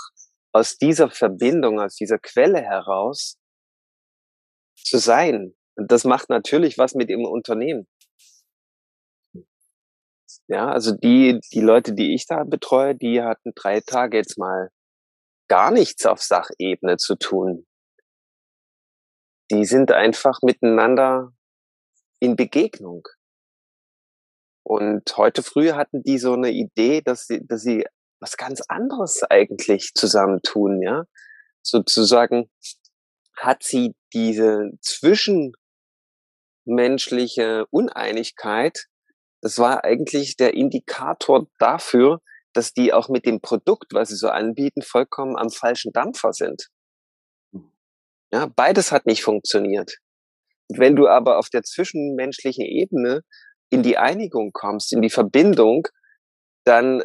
aus 0.53 0.77
dieser 0.77 1.09
Verbindung, 1.09 1.79
aus 1.79 1.95
dieser 1.95 2.19
Quelle 2.19 2.61
heraus 2.61 3.37
zu 4.75 4.97
sein. 4.97 5.55
Und 5.75 5.91
das 5.91 6.03
macht 6.03 6.29
natürlich 6.29 6.77
was 6.77 6.93
mit 6.93 7.09
dem 7.09 7.25
Unternehmen. 7.25 7.87
Ja, 10.47 10.69
also 10.69 10.91
die, 10.91 11.39
die 11.53 11.61
Leute, 11.61 11.93
die 11.93 12.13
ich 12.13 12.25
da 12.25 12.43
betreue, 12.43 12.95
die 12.95 13.21
hatten 13.21 13.53
drei 13.55 13.79
Tage 13.79 14.17
jetzt 14.17 14.37
mal 14.37 14.69
gar 15.47 15.71
nichts 15.71 16.05
auf 16.05 16.21
Sachebene 16.21 16.97
zu 16.97 17.15
tun. 17.15 17.65
Die 19.49 19.65
sind 19.65 19.91
einfach 19.91 20.39
miteinander 20.41 21.33
in 22.19 22.35
Begegnung. 22.35 23.07
Und 24.63 25.17
heute 25.17 25.43
früh 25.43 25.71
hatten 25.71 26.03
die 26.03 26.17
so 26.19 26.33
eine 26.33 26.51
Idee, 26.51 27.01
dass 27.01 27.27
sie, 27.27 27.45
dass 27.45 27.61
sie 27.61 27.85
was 28.21 28.37
ganz 28.37 28.61
anderes 28.67 29.23
eigentlich 29.29 29.91
zusammentun, 29.93 30.81
ja. 30.81 31.03
Sozusagen 31.63 32.49
hat 33.35 33.63
sie 33.63 33.93
diese 34.13 34.71
zwischenmenschliche 34.81 37.65
Uneinigkeit, 37.71 38.85
das 39.41 39.57
war 39.57 39.83
eigentlich 39.83 40.37
der 40.37 40.53
Indikator 40.53 41.47
dafür, 41.57 42.21
dass 42.53 42.73
die 42.73 42.93
auch 42.93 43.09
mit 43.09 43.25
dem 43.25 43.41
Produkt, 43.41 43.93
was 43.93 44.09
sie 44.09 44.15
so 44.15 44.29
anbieten, 44.29 44.83
vollkommen 44.83 45.35
am 45.35 45.49
falschen 45.49 45.91
Dampfer 45.91 46.33
sind. 46.33 46.67
Ja, 48.31 48.47
beides 48.55 48.91
hat 48.91 49.05
nicht 49.05 49.23
funktioniert. 49.23 49.97
Wenn 50.69 50.95
du 50.95 51.07
aber 51.07 51.37
auf 51.37 51.49
der 51.49 51.63
zwischenmenschlichen 51.63 52.65
Ebene 52.65 53.21
in 53.69 53.83
die 53.83 53.97
Einigung 53.97 54.51
kommst, 54.53 54.93
in 54.93 55.01
die 55.01 55.09
Verbindung, 55.09 55.87
dann 56.65 57.03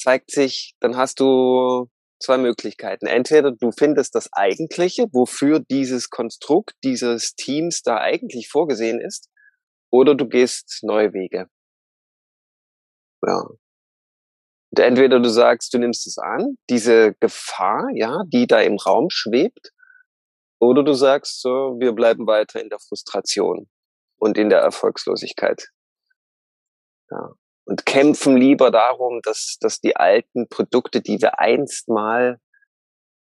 zeigt 0.00 0.30
sich, 0.30 0.74
dann 0.80 0.96
hast 0.96 1.20
du 1.20 1.88
zwei 2.22 2.38
Möglichkeiten. 2.38 3.06
Entweder 3.06 3.52
du 3.52 3.70
findest 3.70 4.14
das 4.14 4.32
Eigentliche, 4.32 5.06
wofür 5.12 5.60
dieses 5.60 6.10
Konstrukt 6.10 6.74
dieses 6.84 7.34
Teams 7.34 7.82
da 7.82 7.98
eigentlich 7.98 8.48
vorgesehen 8.48 9.00
ist, 9.00 9.28
oder 9.92 10.14
du 10.14 10.28
gehst 10.28 10.80
neue 10.82 11.12
Wege. 11.12 11.48
Ja. 13.26 13.40
Und 14.72 14.78
entweder 14.78 15.18
du 15.18 15.28
sagst, 15.28 15.74
du 15.74 15.78
nimmst 15.78 16.06
es 16.06 16.16
an, 16.18 16.56
diese 16.68 17.14
Gefahr, 17.20 17.88
ja, 17.94 18.22
die 18.28 18.46
da 18.46 18.60
im 18.60 18.76
Raum 18.76 19.08
schwebt, 19.10 19.72
oder 20.60 20.84
du 20.84 20.92
sagst, 20.92 21.40
so, 21.40 21.76
wir 21.80 21.92
bleiben 21.92 22.26
weiter 22.26 22.60
in 22.60 22.68
der 22.68 22.78
Frustration 22.78 23.68
und 24.18 24.38
in 24.38 24.48
der 24.48 24.60
Erfolgslosigkeit. 24.60 25.68
Ja 27.10 27.34
und 27.70 27.86
kämpfen 27.86 28.36
lieber 28.36 28.72
darum, 28.72 29.20
dass, 29.22 29.56
dass 29.60 29.80
die 29.80 29.94
alten 29.94 30.48
Produkte, 30.48 31.00
die 31.00 31.22
wir 31.22 31.38
einst 31.38 31.88
mal 31.88 32.40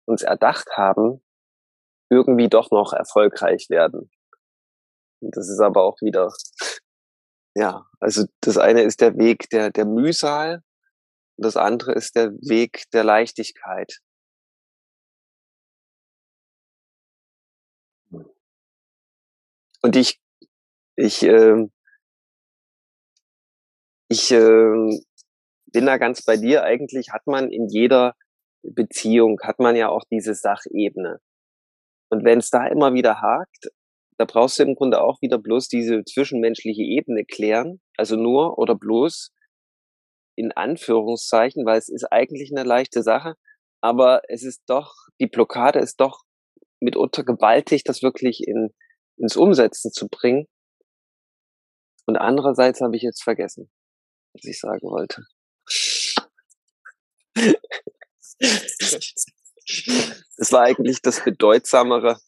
uns 0.07 0.23
erdacht 0.23 0.71
haben, 0.75 1.23
irgendwie 2.09 2.49
doch 2.49 2.71
noch 2.71 2.91
erfolgreich 2.91 3.69
werden. 3.69 4.09
Und 5.21 5.37
das 5.37 5.49
ist 5.49 5.59
aber 5.59 5.83
auch 5.83 6.01
wieder, 6.01 6.33
ja, 7.55 7.85
also 7.99 8.25
das 8.41 8.57
eine 8.57 8.81
ist 8.81 9.01
der 9.01 9.17
Weg 9.19 9.51
der, 9.51 9.69
der 9.69 9.85
Mühsal 9.85 10.63
und 11.37 11.45
das 11.45 11.55
andere 11.55 11.93
ist 11.93 12.15
der 12.15 12.31
Weg 12.31 12.85
der 12.91 13.03
Leichtigkeit. 13.03 13.99
Und 19.83 19.95
ich, 19.95 20.19
ich, 20.95 21.21
äh, 21.21 21.67
ich 24.09 24.31
äh, 24.31 24.99
bin 25.71 25.85
da 25.85 25.97
ganz 25.97 26.23
bei 26.23 26.35
dir. 26.35 26.63
Eigentlich 26.63 27.11
hat 27.11 27.27
man 27.27 27.51
in 27.51 27.67
jeder 27.67 28.15
Beziehung, 28.63 29.39
hat 29.41 29.59
man 29.59 29.75
ja 29.75 29.89
auch 29.89 30.03
diese 30.11 30.33
Sachebene. 30.33 31.19
Und 32.09 32.25
wenn 32.25 32.39
es 32.39 32.49
da 32.49 32.67
immer 32.67 32.93
wieder 32.93 33.21
hakt, 33.21 33.69
da 34.17 34.25
brauchst 34.25 34.59
du 34.59 34.63
im 34.63 34.75
Grunde 34.75 35.01
auch 35.01 35.21
wieder 35.21 35.37
bloß 35.37 35.67
diese 35.69 36.03
zwischenmenschliche 36.03 36.81
Ebene 36.81 37.23
klären. 37.23 37.79
Also 37.97 38.15
nur 38.15 38.57
oder 38.57 38.75
bloß 38.75 39.31
in 40.35 40.51
Anführungszeichen, 40.51 41.65
weil 41.65 41.77
es 41.77 41.89
ist 41.89 42.05
eigentlich 42.11 42.51
eine 42.51 42.67
leichte 42.67 43.03
Sache. 43.03 43.35
Aber 43.81 44.21
es 44.27 44.43
ist 44.43 44.63
doch, 44.67 44.95
die 45.21 45.27
Blockade 45.27 45.79
ist 45.79 46.01
doch 46.01 46.23
mitunter 46.81 47.23
gewaltig, 47.23 47.83
das 47.83 48.01
wirklich 48.01 48.41
in, 48.45 48.73
ins 49.17 49.37
Umsetzen 49.37 49.91
zu 49.91 50.07
bringen. 50.09 50.47
Und 52.07 52.17
andererseits 52.17 52.81
habe 52.81 52.95
ich 52.95 53.03
jetzt 53.03 53.21
vergessen 53.21 53.69
was 54.33 54.43
ich 54.45 54.59
sagen 54.59 54.81
wollte. 54.89 55.23
Es 60.37 60.51
war 60.51 60.63
eigentlich 60.63 61.01
das 61.01 61.23
Bedeutsamere, 61.23 62.19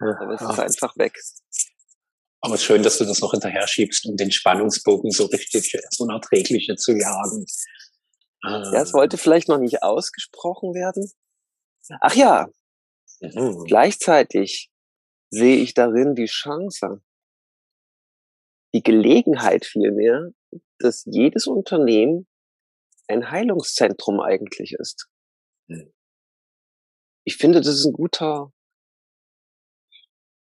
aber 0.00 0.34
es 0.34 0.40
ist 0.42 0.58
einfach 0.58 0.96
weg. 0.96 1.18
Aber 2.40 2.58
schön, 2.58 2.82
dass 2.82 2.98
du 2.98 3.04
das 3.04 3.20
noch 3.20 3.32
hinterher 3.32 3.66
schiebst, 3.66 4.06
um 4.06 4.16
den 4.16 4.30
Spannungsbogen 4.30 5.10
so 5.10 5.26
richtig 5.26 5.76
so 5.90 6.04
unerträgliche 6.04 6.76
zu 6.76 6.92
jagen. 6.92 7.46
Ja, 8.42 8.82
es 8.82 8.92
wollte 8.92 9.18
vielleicht 9.18 9.48
noch 9.48 9.58
nicht 9.58 9.82
ausgesprochen 9.82 10.74
werden. 10.74 11.10
Ach 12.00 12.14
ja, 12.14 12.48
mhm. 13.20 13.64
gleichzeitig 13.64 14.70
sehe 15.30 15.56
ich 15.56 15.74
darin 15.74 16.14
die 16.14 16.26
Chance, 16.26 17.00
die 18.74 18.82
Gelegenheit 18.82 19.64
vielmehr, 19.64 20.30
dass 20.78 21.04
jedes 21.06 21.46
Unternehmen 21.46 22.26
ein 23.08 23.30
Heilungszentrum 23.30 24.20
eigentlich 24.20 24.74
ist. 24.78 25.08
Hm. 25.68 25.92
Ich 27.24 27.36
finde, 27.36 27.60
das 27.60 27.74
ist 27.74 27.84
ein 27.86 27.92
guter, 27.92 28.52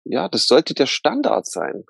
ja, 0.03 0.29
das 0.29 0.45
sollte 0.45 0.73
der 0.73 0.85
Standard 0.85 1.47
sein. 1.47 1.85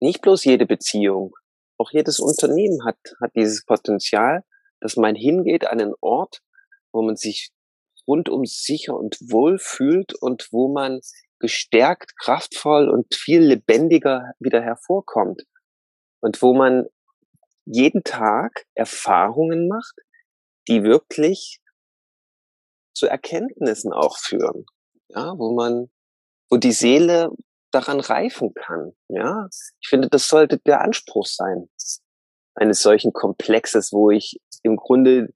Nicht 0.00 0.22
bloß 0.22 0.44
jede 0.44 0.66
Beziehung, 0.66 1.34
auch 1.78 1.90
jedes 1.92 2.20
Unternehmen 2.20 2.84
hat, 2.84 2.98
hat 3.20 3.32
dieses 3.34 3.64
Potenzial, 3.64 4.44
dass 4.80 4.96
man 4.96 5.14
hingeht 5.14 5.66
an 5.66 5.80
einen 5.80 5.94
Ort, 6.00 6.40
wo 6.92 7.02
man 7.02 7.16
sich 7.16 7.50
rundum 8.06 8.44
sicher 8.44 8.96
und 8.96 9.16
wohl 9.20 9.58
fühlt 9.58 10.14
und 10.14 10.48
wo 10.50 10.72
man 10.72 11.00
gestärkt, 11.40 12.16
kraftvoll 12.18 12.88
und 12.88 13.14
viel 13.14 13.42
lebendiger 13.42 14.32
wieder 14.40 14.62
hervorkommt. 14.62 15.42
Und 16.20 16.42
wo 16.42 16.54
man 16.54 16.86
jeden 17.64 18.02
Tag 18.02 18.66
Erfahrungen 18.74 19.68
macht, 19.68 19.94
die 20.68 20.82
wirklich 20.82 21.60
zu 22.94 23.06
Erkenntnissen 23.06 23.92
auch 23.92 24.18
führen. 24.18 24.66
Ja, 25.08 25.38
wo 25.38 25.54
man, 25.54 25.90
wo 26.50 26.56
die 26.56 26.72
Seele 26.72 27.30
daran 27.70 28.00
reifen 28.00 28.52
kann. 28.54 28.92
Ja, 29.08 29.48
ich 29.80 29.88
finde, 29.88 30.08
das 30.08 30.28
sollte 30.28 30.58
der 30.58 30.80
Anspruch 30.80 31.26
sein 31.26 31.68
eines 32.54 32.80
solchen 32.80 33.12
Komplexes, 33.12 33.92
wo 33.92 34.10
ich 34.10 34.40
im 34.62 34.76
Grunde 34.76 35.28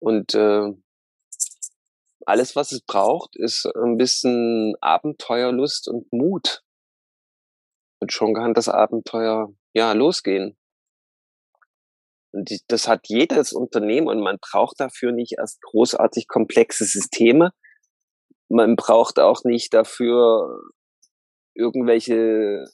Und 0.00 0.34
äh, 0.34 0.72
alles, 2.26 2.56
was 2.56 2.72
es 2.72 2.82
braucht, 2.82 3.36
ist 3.36 3.66
ein 3.76 3.96
bisschen 3.96 4.74
Abenteuerlust 4.80 5.88
und 5.88 6.12
Mut. 6.12 6.62
Und 8.00 8.12
schon 8.12 8.34
kann 8.34 8.54
das 8.54 8.68
Abenteuer 8.68 9.54
ja 9.74 9.92
losgehen. 9.92 10.56
Und 12.32 12.50
das 12.68 12.88
hat 12.88 13.08
jedes 13.08 13.52
Unternehmen 13.52 14.08
und 14.08 14.20
man 14.20 14.38
braucht 14.40 14.80
dafür 14.80 15.12
nicht 15.12 15.34
erst 15.38 15.60
großartig 15.62 16.28
komplexe 16.28 16.84
Systeme. 16.84 17.52
Man 18.48 18.76
braucht 18.76 19.18
auch 19.18 19.44
nicht 19.44 19.74
dafür 19.74 20.62
irgendwelche 21.54 22.64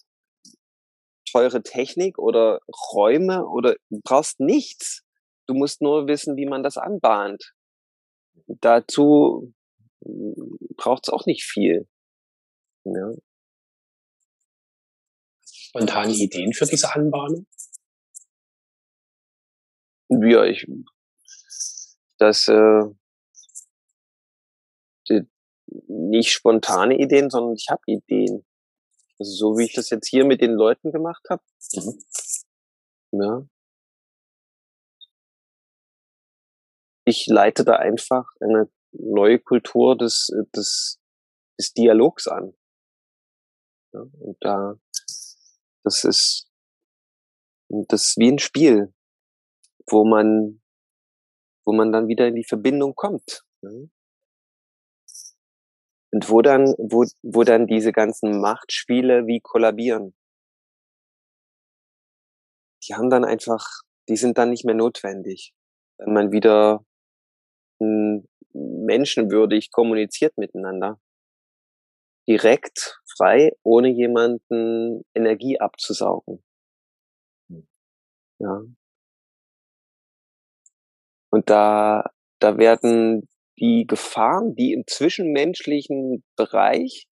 teure 1.30 1.62
Technik 1.62 2.18
oder 2.18 2.60
Räume 2.92 3.46
oder 3.46 3.74
du 3.90 4.00
brauchst 4.04 4.40
nichts. 4.40 5.02
Du 5.46 5.54
musst 5.54 5.82
nur 5.82 6.06
wissen, 6.06 6.36
wie 6.36 6.46
man 6.46 6.62
das 6.62 6.76
anbahnt. 6.76 7.52
Dazu 8.46 9.52
braucht 10.76 11.06
es 11.06 11.12
auch 11.12 11.26
nicht 11.26 11.44
viel. 11.44 11.88
Ja. 12.84 13.12
Spontane 15.44 16.12
Ideen 16.12 16.52
für 16.52 16.66
diese 16.66 16.94
Anbahnung? 16.94 17.46
Ja, 20.08 20.44
ich, 20.44 20.66
das, 22.18 22.48
äh, 22.48 22.82
die, 25.08 25.28
nicht 25.86 26.32
spontane 26.32 26.98
Ideen, 26.98 27.28
sondern 27.28 27.54
ich 27.54 27.66
habe 27.70 27.82
Ideen. 27.86 28.46
Also 29.18 29.32
so 29.32 29.58
wie 29.58 29.64
ich 29.64 29.74
das 29.74 29.90
jetzt 29.90 30.08
hier 30.08 30.24
mit 30.24 30.40
den 30.40 30.52
Leuten 30.52 30.92
gemacht 30.92 31.24
habe. 31.28 31.42
Mhm. 31.74 32.02
Ja. 33.12 33.48
Ich 37.08 37.26
leite 37.26 37.64
da 37.64 37.76
einfach 37.76 38.26
eine 38.40 38.70
neue 38.92 39.38
Kultur 39.38 39.96
des, 39.96 40.30
des, 40.54 41.00
des 41.58 41.72
Dialogs 41.72 42.28
an. 42.28 42.54
Ja, 43.94 44.00
und 44.00 44.36
da, 44.40 44.74
das 45.84 46.04
ist, 46.04 46.50
das 47.70 48.08
ist 48.08 48.16
wie 48.18 48.30
ein 48.30 48.38
Spiel 48.38 48.92
wo 49.92 50.04
man, 50.04 50.60
wo 51.66 51.72
man 51.72 51.92
dann 51.92 52.08
wieder 52.08 52.28
in 52.28 52.34
die 52.34 52.44
Verbindung 52.44 52.94
kommt. 52.94 53.44
Ne? 53.62 53.90
Und 56.10 56.30
wo 56.30 56.40
dann, 56.40 56.74
wo, 56.78 57.04
wo 57.22 57.44
dann 57.44 57.66
diese 57.66 57.92
ganzen 57.92 58.40
Machtspiele 58.40 59.26
wie 59.26 59.40
kollabieren. 59.40 60.14
Die 62.84 62.94
haben 62.94 63.10
dann 63.10 63.24
einfach, 63.24 63.66
die 64.08 64.16
sind 64.16 64.38
dann 64.38 64.50
nicht 64.50 64.64
mehr 64.64 64.74
notwendig. 64.74 65.54
Wenn 65.98 66.14
man 66.14 66.32
wieder 66.32 66.84
menschenwürdig 68.52 69.70
kommuniziert 69.70 70.36
miteinander. 70.36 71.00
Direkt, 72.28 73.00
frei, 73.16 73.52
ohne 73.62 73.88
jemanden 73.88 75.02
Energie 75.14 75.58
abzusaugen. 75.60 76.44
Hm. 77.48 77.66
Ja. 78.38 78.62
Und 81.30 81.50
da, 81.50 82.10
da 82.40 82.58
werden 82.58 83.28
die 83.58 83.86
Gefahren, 83.86 84.54
die 84.54 84.72
im 84.72 84.84
zwischenmenschlichen 84.86 86.24
Bereich 86.36 87.08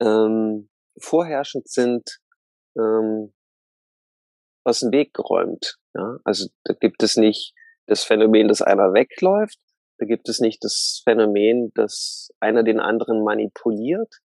ähm, 0.00 0.68
vorherrschend 1.00 1.68
sind, 1.68 2.18
ähm, 2.76 3.34
aus 4.64 4.80
dem 4.80 4.92
Weg 4.92 5.14
geräumt. 5.14 5.78
Ja? 5.94 6.18
Also 6.24 6.48
da 6.64 6.74
gibt 6.74 7.02
es 7.02 7.16
nicht 7.16 7.54
das 7.86 8.04
Phänomen, 8.04 8.48
dass 8.48 8.62
einer 8.62 8.92
wegläuft, 8.92 9.58
da 9.98 10.06
gibt 10.06 10.28
es 10.28 10.40
nicht 10.40 10.62
das 10.62 11.02
Phänomen, 11.04 11.72
dass 11.74 12.30
einer 12.40 12.62
den 12.62 12.80
anderen 12.80 13.24
manipuliert, 13.24 14.20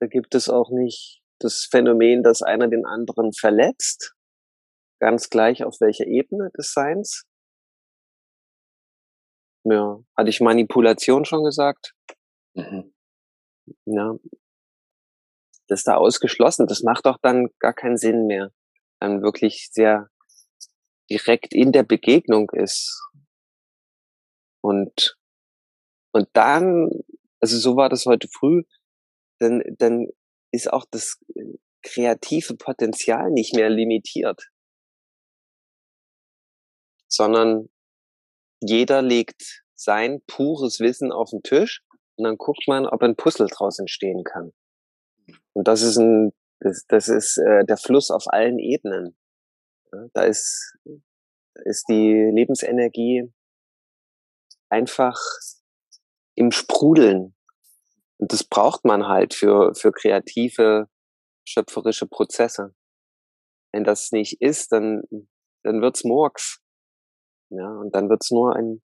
da 0.00 0.06
gibt 0.06 0.34
es 0.34 0.48
auch 0.48 0.70
nicht 0.70 1.22
das 1.38 1.66
Phänomen, 1.70 2.22
dass 2.22 2.42
einer 2.42 2.68
den 2.68 2.84
anderen 2.84 3.32
verletzt, 3.32 4.14
ganz 5.00 5.30
gleich 5.30 5.64
auf 5.64 5.76
welcher 5.80 6.06
Ebene 6.06 6.50
des 6.56 6.72
Seins. 6.72 7.24
Ja, 9.64 9.98
hatte 10.16 10.30
ich 10.30 10.40
Manipulation 10.40 11.24
schon 11.24 11.44
gesagt? 11.44 11.94
Mhm. 12.54 12.94
Ja. 13.86 14.14
Das 15.68 15.80
ist 15.80 15.88
da 15.88 15.96
ausgeschlossen. 15.96 16.66
Das 16.66 16.82
macht 16.82 17.06
doch 17.06 17.18
dann 17.20 17.48
gar 17.58 17.72
keinen 17.72 17.96
Sinn 17.96 18.26
mehr. 18.26 18.52
Dann 19.00 19.22
wirklich 19.22 19.68
sehr 19.72 20.08
direkt 21.10 21.54
in 21.54 21.72
der 21.72 21.82
Begegnung 21.82 22.50
ist. 22.50 23.02
Und, 24.62 25.16
und 26.12 26.28
dann, 26.32 26.90
also 27.40 27.58
so 27.58 27.76
war 27.76 27.88
das 27.88 28.06
heute 28.06 28.28
früh, 28.28 28.62
dann, 29.38 29.62
dann 29.78 30.08
ist 30.52 30.72
auch 30.72 30.84
das 30.90 31.18
kreative 31.82 32.56
Potenzial 32.56 33.30
nicht 33.30 33.54
mehr 33.54 33.70
limitiert 33.70 34.50
sondern 37.08 37.68
jeder 38.60 39.02
legt 39.02 39.62
sein 39.74 40.22
pures 40.26 40.80
Wissen 40.80 41.12
auf 41.12 41.30
den 41.30 41.42
Tisch 41.42 41.82
und 42.16 42.24
dann 42.24 42.36
guckt 42.36 42.64
man, 42.66 42.86
ob 42.86 43.02
ein 43.02 43.16
Puzzle 43.16 43.48
draus 43.48 43.78
entstehen 43.78 44.24
kann. 44.24 44.52
Und 45.52 45.68
das 45.68 45.82
ist 45.82 45.98
ein, 45.98 46.32
das, 46.60 46.84
das 46.88 47.08
ist 47.08 47.38
äh, 47.38 47.64
der 47.64 47.76
Fluss 47.76 48.10
auf 48.10 48.24
allen 48.28 48.58
Ebenen. 48.58 49.16
Ja, 49.96 50.08
da 50.12 50.22
ist, 50.24 50.76
ist 51.64 51.88
die 51.88 52.30
Lebensenergie 52.34 53.32
einfach 54.68 55.18
im 56.34 56.50
Sprudeln. 56.50 57.34
Und 58.18 58.32
das 58.32 58.44
braucht 58.44 58.84
man 58.84 59.06
halt 59.08 59.32
für, 59.34 59.74
für 59.74 59.92
kreative, 59.92 60.88
schöpferische 61.46 62.06
Prozesse. 62.06 62.74
Wenn 63.72 63.84
das 63.84 64.12
nicht 64.12 64.40
ist, 64.40 64.72
dann, 64.72 65.02
dann 65.62 65.80
wird's 65.80 66.04
Murks. 66.04 66.60
Ja, 67.50 67.68
und 67.68 67.94
dann 67.94 68.10
wird's 68.10 68.30
nur 68.30 68.54
ein, 68.54 68.82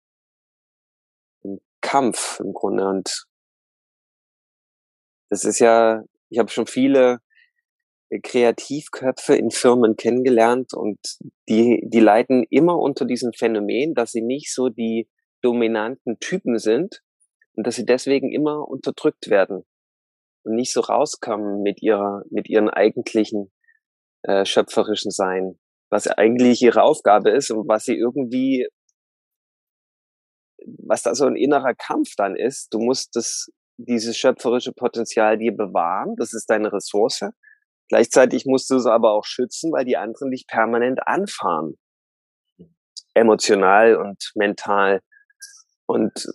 ein 1.43 1.59
Kampf 1.81 2.39
im 2.39 2.53
Grunde. 2.53 2.87
Und 2.87 3.27
das 5.29 5.45
ist 5.45 5.59
ja, 5.59 6.03
ich 6.29 6.39
habe 6.39 6.49
schon 6.49 6.67
viele 6.67 7.19
Kreativköpfe 8.21 9.35
in 9.35 9.51
Firmen 9.51 9.95
kennengelernt 9.95 10.73
und 10.73 10.99
die, 11.49 11.81
die 11.85 11.99
leiden 11.99 12.45
immer 12.49 12.79
unter 12.79 13.05
diesem 13.05 13.33
Phänomen, 13.33 13.93
dass 13.93 14.11
sie 14.11 14.21
nicht 14.21 14.53
so 14.53 14.69
die 14.69 15.07
dominanten 15.41 16.19
Typen 16.19 16.57
sind 16.59 17.01
und 17.55 17.67
dass 17.67 17.75
sie 17.75 17.85
deswegen 17.85 18.31
immer 18.31 18.67
unterdrückt 18.67 19.29
werden 19.29 19.63
und 20.43 20.55
nicht 20.55 20.73
so 20.73 20.81
rauskommen 20.81 21.61
mit 21.61 21.81
ihrer, 21.81 22.23
mit 22.29 22.49
ihren 22.49 22.69
eigentlichen 22.69 23.51
äh, 24.23 24.45
schöpferischen 24.45 25.11
Sein 25.11 25.57
was 25.93 26.07
eigentlich 26.07 26.61
ihre 26.63 26.81
Aufgabe 26.81 27.29
ist 27.29 27.51
und 27.51 27.67
was 27.67 27.85
sie 27.85 27.95
irgendwie, 27.95 28.67
was 30.79 31.03
da 31.03 31.13
so 31.13 31.27
ein 31.27 31.35
innerer 31.35 31.75
Kampf 31.75 32.15
dann 32.17 32.35
ist. 32.35 32.73
Du 32.73 32.79
musst 32.79 33.15
das, 33.15 33.51
dieses 33.77 34.17
schöpferische 34.17 34.73
Potenzial 34.73 35.37
dir 35.37 35.55
bewahren. 35.55 36.15
Das 36.17 36.33
ist 36.33 36.49
deine 36.49 36.73
Ressource. 36.73 37.25
Gleichzeitig 37.93 38.47
musst 38.47 38.71
du 38.71 38.75
es 38.77 38.87
aber 38.87 39.11
auch 39.11 39.23
schützen, 39.23 39.71
weil 39.71 39.85
die 39.85 39.97
anderen 39.97 40.31
dich 40.31 40.47
permanent 40.47 41.05
anfahren. 41.05 41.77
Emotional 43.13 43.97
und 43.97 44.31
mental. 44.33 44.99
Und 45.85 46.27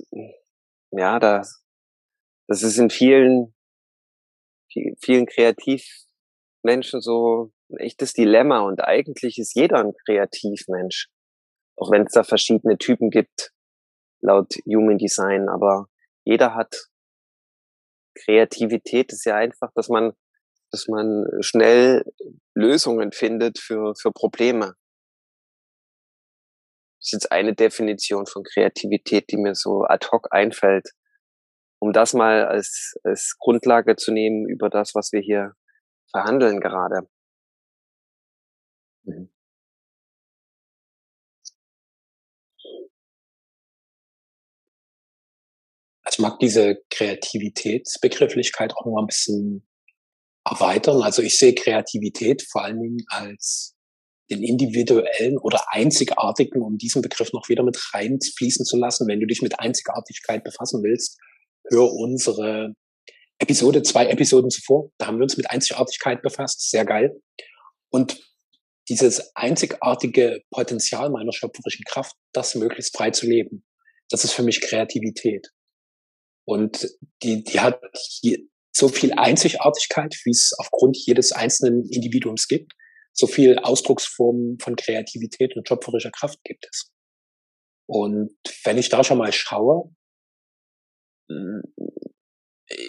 ja, 0.92 1.18
da, 1.18 1.42
das 2.46 2.62
ist 2.62 2.78
in 2.78 2.90
vielen, 2.90 3.56
vielen 5.02 5.26
Kreativmenschen 5.26 7.00
so 7.00 7.50
ein 7.72 7.78
echtes 7.78 8.12
Dilemma 8.12 8.60
und 8.60 8.80
eigentlich 8.84 9.38
ist 9.38 9.56
jeder 9.56 9.80
ein 9.80 9.94
Kreativmensch. 10.06 11.08
Auch 11.74 11.90
wenn 11.90 12.06
es 12.06 12.12
da 12.12 12.22
verschiedene 12.22 12.78
Typen 12.78 13.10
gibt, 13.10 13.52
laut 14.20 14.54
Human 14.64 14.98
Design, 14.98 15.48
aber 15.48 15.88
jeder 16.22 16.54
hat 16.54 16.88
Kreativität 18.14 19.12
ist 19.12 19.24
ja 19.24 19.34
einfach, 19.34 19.72
dass 19.74 19.88
man, 19.88 20.12
dass 20.70 20.88
man 20.88 21.26
schnell 21.40 22.04
Lösungen 22.54 23.12
findet 23.12 23.58
für, 23.58 23.94
für 23.94 24.12
Probleme. 24.12 24.74
ist 27.00 27.12
jetzt 27.12 27.32
eine 27.32 27.54
Definition 27.54 28.26
von 28.26 28.42
Kreativität, 28.44 29.30
die 29.30 29.36
mir 29.36 29.54
so 29.54 29.84
ad 29.84 30.06
hoc 30.12 30.28
einfällt, 30.32 30.90
um 31.80 31.92
das 31.92 32.12
mal 32.14 32.46
als, 32.46 32.94
als 33.04 33.36
Grundlage 33.38 33.96
zu 33.96 34.12
nehmen 34.12 34.48
über 34.48 34.68
das, 34.68 34.94
was 34.94 35.12
wir 35.12 35.20
hier 35.20 35.54
verhandeln 36.10 36.60
gerade. 36.60 37.08
Mhm. 39.04 39.30
Also 46.04 46.16
ich 46.16 46.18
mag 46.20 46.38
diese 46.40 46.82
Kreativitätsbegrifflichkeit 46.90 48.72
auch 48.74 48.86
noch 48.86 48.98
ein 49.02 49.06
bisschen 49.06 49.68
erweitern. 50.50 51.02
Also 51.02 51.22
ich 51.22 51.38
sehe 51.38 51.54
Kreativität 51.54 52.42
vor 52.50 52.64
allen 52.64 52.80
Dingen 52.80 53.04
als 53.08 53.74
den 54.30 54.42
individuellen 54.42 55.38
oder 55.38 55.64
einzigartigen, 55.68 56.62
um 56.62 56.76
diesen 56.76 57.02
Begriff 57.02 57.32
noch 57.32 57.48
wieder 57.48 57.62
mit 57.62 57.78
reinfließen 57.94 58.64
zu 58.64 58.76
lassen. 58.76 59.08
Wenn 59.08 59.20
du 59.20 59.26
dich 59.26 59.42
mit 59.42 59.58
Einzigartigkeit 59.58 60.44
befassen 60.44 60.82
willst, 60.82 61.18
hör 61.70 61.90
unsere 61.92 62.74
Episode, 63.38 63.82
zwei 63.82 64.06
Episoden 64.06 64.50
zuvor. 64.50 64.90
Da 64.98 65.06
haben 65.06 65.18
wir 65.18 65.22
uns 65.22 65.36
mit 65.36 65.50
Einzigartigkeit 65.50 66.22
befasst. 66.22 66.70
Sehr 66.70 66.84
geil. 66.84 67.20
Und 67.90 68.20
dieses 68.88 69.34
einzigartige 69.36 70.42
Potenzial 70.50 71.10
meiner 71.10 71.32
schöpferischen 71.32 71.84
Kraft, 71.84 72.14
das 72.32 72.54
möglichst 72.54 72.96
frei 72.96 73.10
zu 73.10 73.26
leben, 73.26 73.64
das 74.10 74.24
ist 74.24 74.32
für 74.32 74.42
mich 74.42 74.60
Kreativität. 74.60 75.48
Und 76.46 76.88
die, 77.22 77.44
die 77.44 77.60
hat 77.60 77.80
so 78.78 78.88
viel 78.88 79.12
Einzigartigkeit, 79.12 80.14
wie 80.24 80.30
es 80.30 80.52
aufgrund 80.58 80.96
jedes 80.96 81.32
einzelnen 81.32 81.84
Individuums 81.90 82.46
gibt 82.48 82.72
so 83.18 83.26
viel 83.26 83.58
Ausdrucksformen 83.58 84.58
von 84.60 84.76
Kreativität 84.76 85.56
und 85.56 85.66
schöpferischer 85.66 86.12
Kraft 86.12 86.38
gibt 86.44 86.68
es. 86.70 86.92
Und 87.88 88.30
wenn 88.64 88.78
ich 88.78 88.90
da 88.90 89.02
schon 89.02 89.18
mal 89.18 89.32
schaue, 89.32 89.90
mm, 91.28 91.60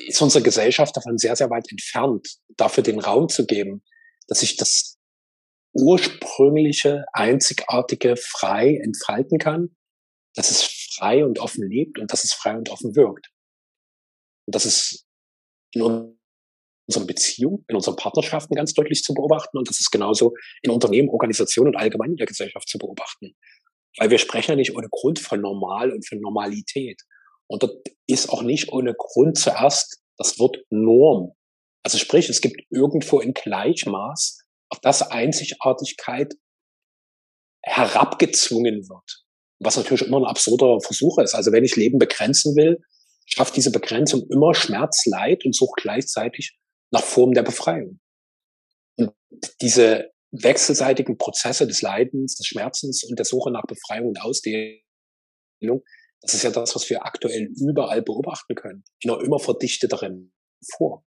ist 0.08 0.22
unsere 0.22 0.44
Gesellschaft 0.44 0.96
davon 0.96 1.18
sehr, 1.18 1.36
sehr 1.36 1.50
weit 1.50 1.72
entfernt, 1.72 2.28
dafür 2.58 2.84
den 2.84 3.00
Raum 3.00 3.28
zu 3.28 3.48
geben, 3.48 3.84
dass 4.28 4.42
sich 4.42 4.56
das 4.56 4.98
ursprüngliche, 5.74 7.06
einzigartige 7.14 8.16
frei 8.16 8.76
entfalten 8.84 9.40
kann, 9.40 9.76
dass 10.36 10.52
es 10.52 10.64
frei 10.96 11.26
und 11.26 11.40
offen 11.40 11.68
lebt 11.68 11.98
und 11.98 12.12
dass 12.12 12.24
es 12.24 12.34
frei 12.34 12.56
und 12.56 12.70
offen 12.70 12.96
wirkt. 12.96 13.30
Und 14.46 14.54
das 14.54 14.66
ist 14.66 15.08
in 15.74 15.82
unseren 16.88 17.08
Beziehungen, 17.08 17.64
in 17.68 17.76
unseren 17.76 17.96
Partnerschaften 17.96 18.56
ganz 18.56 18.74
deutlich 18.74 19.04
zu 19.04 19.14
beobachten. 19.14 19.58
Und 19.58 19.70
das 19.70 19.80
ist 19.80 19.92
genauso 19.92 20.34
in 20.62 20.72
Unternehmen, 20.72 21.10
Organisationen 21.10 21.70
und 21.70 21.76
allgemein 21.76 22.12
in 22.12 22.18
der 22.18 22.28
Gesellschaft 22.28 22.68
zu 22.68 22.78
beobachten. 22.78 23.36
Weil 23.98 24.10
wir 24.10 24.18
sprechen 24.18 24.52
ja 24.52 24.56
nicht 24.56 24.76
ohne 24.76 24.90
Grund 24.90 25.20
von 25.20 25.42
Normal 25.42 25.92
und 25.92 26.08
von 26.08 26.20
Normalität. 26.20 27.02
Und 27.48 27.64
dort 27.64 27.88
ist 28.08 28.30
auch 28.30 28.42
nicht 28.42 28.72
ohne 28.72 28.94
Grund 28.96 29.38
zuerst 29.38 30.02
das 30.18 30.38
Wort 30.40 30.58
Norm. 30.70 31.34
Also 31.84 31.98
sprich, 31.98 32.30
es 32.30 32.42
gibt 32.42 32.62
irgendwo 32.70 33.20
in 33.20 33.34
Gleichmaß, 33.34 34.40
auf 34.70 34.80
das 34.82 35.02
Einzigartigkeit 35.02 36.34
herabgezwungen 37.64 38.88
wird. 38.88 39.24
Was 39.60 39.78
natürlich 39.78 40.04
immer 40.04 40.18
ein 40.18 40.26
absurder 40.26 40.80
Versuch 40.82 41.18
ist. 41.20 41.34
Also 41.34 41.52
wenn 41.52 41.64
ich 41.64 41.76
Leben 41.76 42.00
begrenzen 42.00 42.56
will, 42.56 42.80
schafft 43.30 43.56
diese 43.56 43.72
Begrenzung 43.72 44.28
immer 44.30 44.54
Schmerz, 44.54 45.06
Leid 45.06 45.46
und 45.46 45.56
sucht 45.56 45.82
gleichzeitig 45.82 46.58
nach 46.92 47.04
Formen 47.04 47.34
der 47.34 47.44
Befreiung. 47.44 48.00
Und 48.98 49.14
diese 49.62 50.12
wechselseitigen 50.32 51.18
Prozesse 51.18 51.68
des 51.68 51.82
Leidens, 51.82 52.36
des 52.36 52.48
Schmerzens 52.48 53.04
und 53.04 53.18
der 53.18 53.26
Suche 53.26 53.52
nach 53.52 53.66
Befreiung 53.66 54.10
und 54.10 54.22
Ausdehnung, 54.22 54.82
das 56.22 56.34
ist 56.34 56.44
ja 56.44 56.52
das, 56.52 56.76
was 56.76 56.90
wir 56.90 57.06
aktuell 57.06 57.50
überall 57.56 58.02
beobachten 58.02 58.56
können, 58.56 58.84
in 59.02 59.12
einer 59.12 59.24
immer 59.24 59.40
verdichteteren 59.40 60.34
Form. 60.76 61.04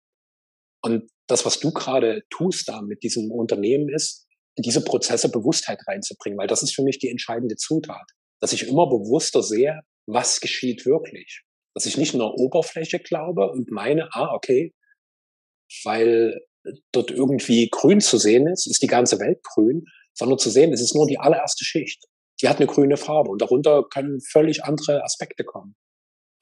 Und 0.81 1.11
das, 1.27 1.45
was 1.45 1.59
du 1.59 1.71
gerade 1.71 2.23
tust 2.29 2.67
da 2.67 2.81
mit 2.81 3.03
diesem 3.03 3.29
Unternehmen 3.31 3.89
ist, 3.89 4.27
in 4.55 4.63
diese 4.63 4.83
Prozesse 4.83 5.29
Bewusstheit 5.29 5.79
reinzubringen, 5.87 6.37
weil 6.39 6.47
das 6.47 6.63
ist 6.63 6.73
für 6.73 6.83
mich 6.83 6.99
die 6.99 7.09
entscheidende 7.09 7.55
Zutat, 7.55 8.09
dass 8.39 8.53
ich 8.53 8.67
immer 8.67 8.87
bewusster 8.87 9.43
sehe, 9.43 9.81
was 10.07 10.41
geschieht 10.41 10.85
wirklich. 10.85 11.43
Dass 11.73 11.85
ich 11.85 11.97
nicht 11.97 12.13
nur 12.13 12.37
Oberfläche 12.37 12.99
glaube 12.99 13.49
und 13.49 13.71
meine, 13.71 14.09
ah, 14.13 14.33
okay, 14.33 14.73
weil 15.83 16.39
dort 16.91 17.11
irgendwie 17.11 17.69
grün 17.69 18.01
zu 18.01 18.17
sehen 18.17 18.47
ist, 18.47 18.67
ist 18.67 18.81
die 18.81 18.87
ganze 18.87 19.19
Welt 19.19 19.41
grün, 19.43 19.85
sondern 20.13 20.37
zu 20.37 20.49
sehen, 20.49 20.73
es 20.73 20.81
ist 20.81 20.95
nur 20.95 21.07
die 21.07 21.19
allererste 21.19 21.65
Schicht. 21.65 22.05
Die 22.41 22.49
hat 22.49 22.57
eine 22.57 22.67
grüne 22.67 22.97
Farbe 22.97 23.29
und 23.29 23.41
darunter 23.41 23.83
können 23.89 24.19
völlig 24.21 24.63
andere 24.63 25.03
Aspekte 25.03 25.43
kommen. 25.43 25.75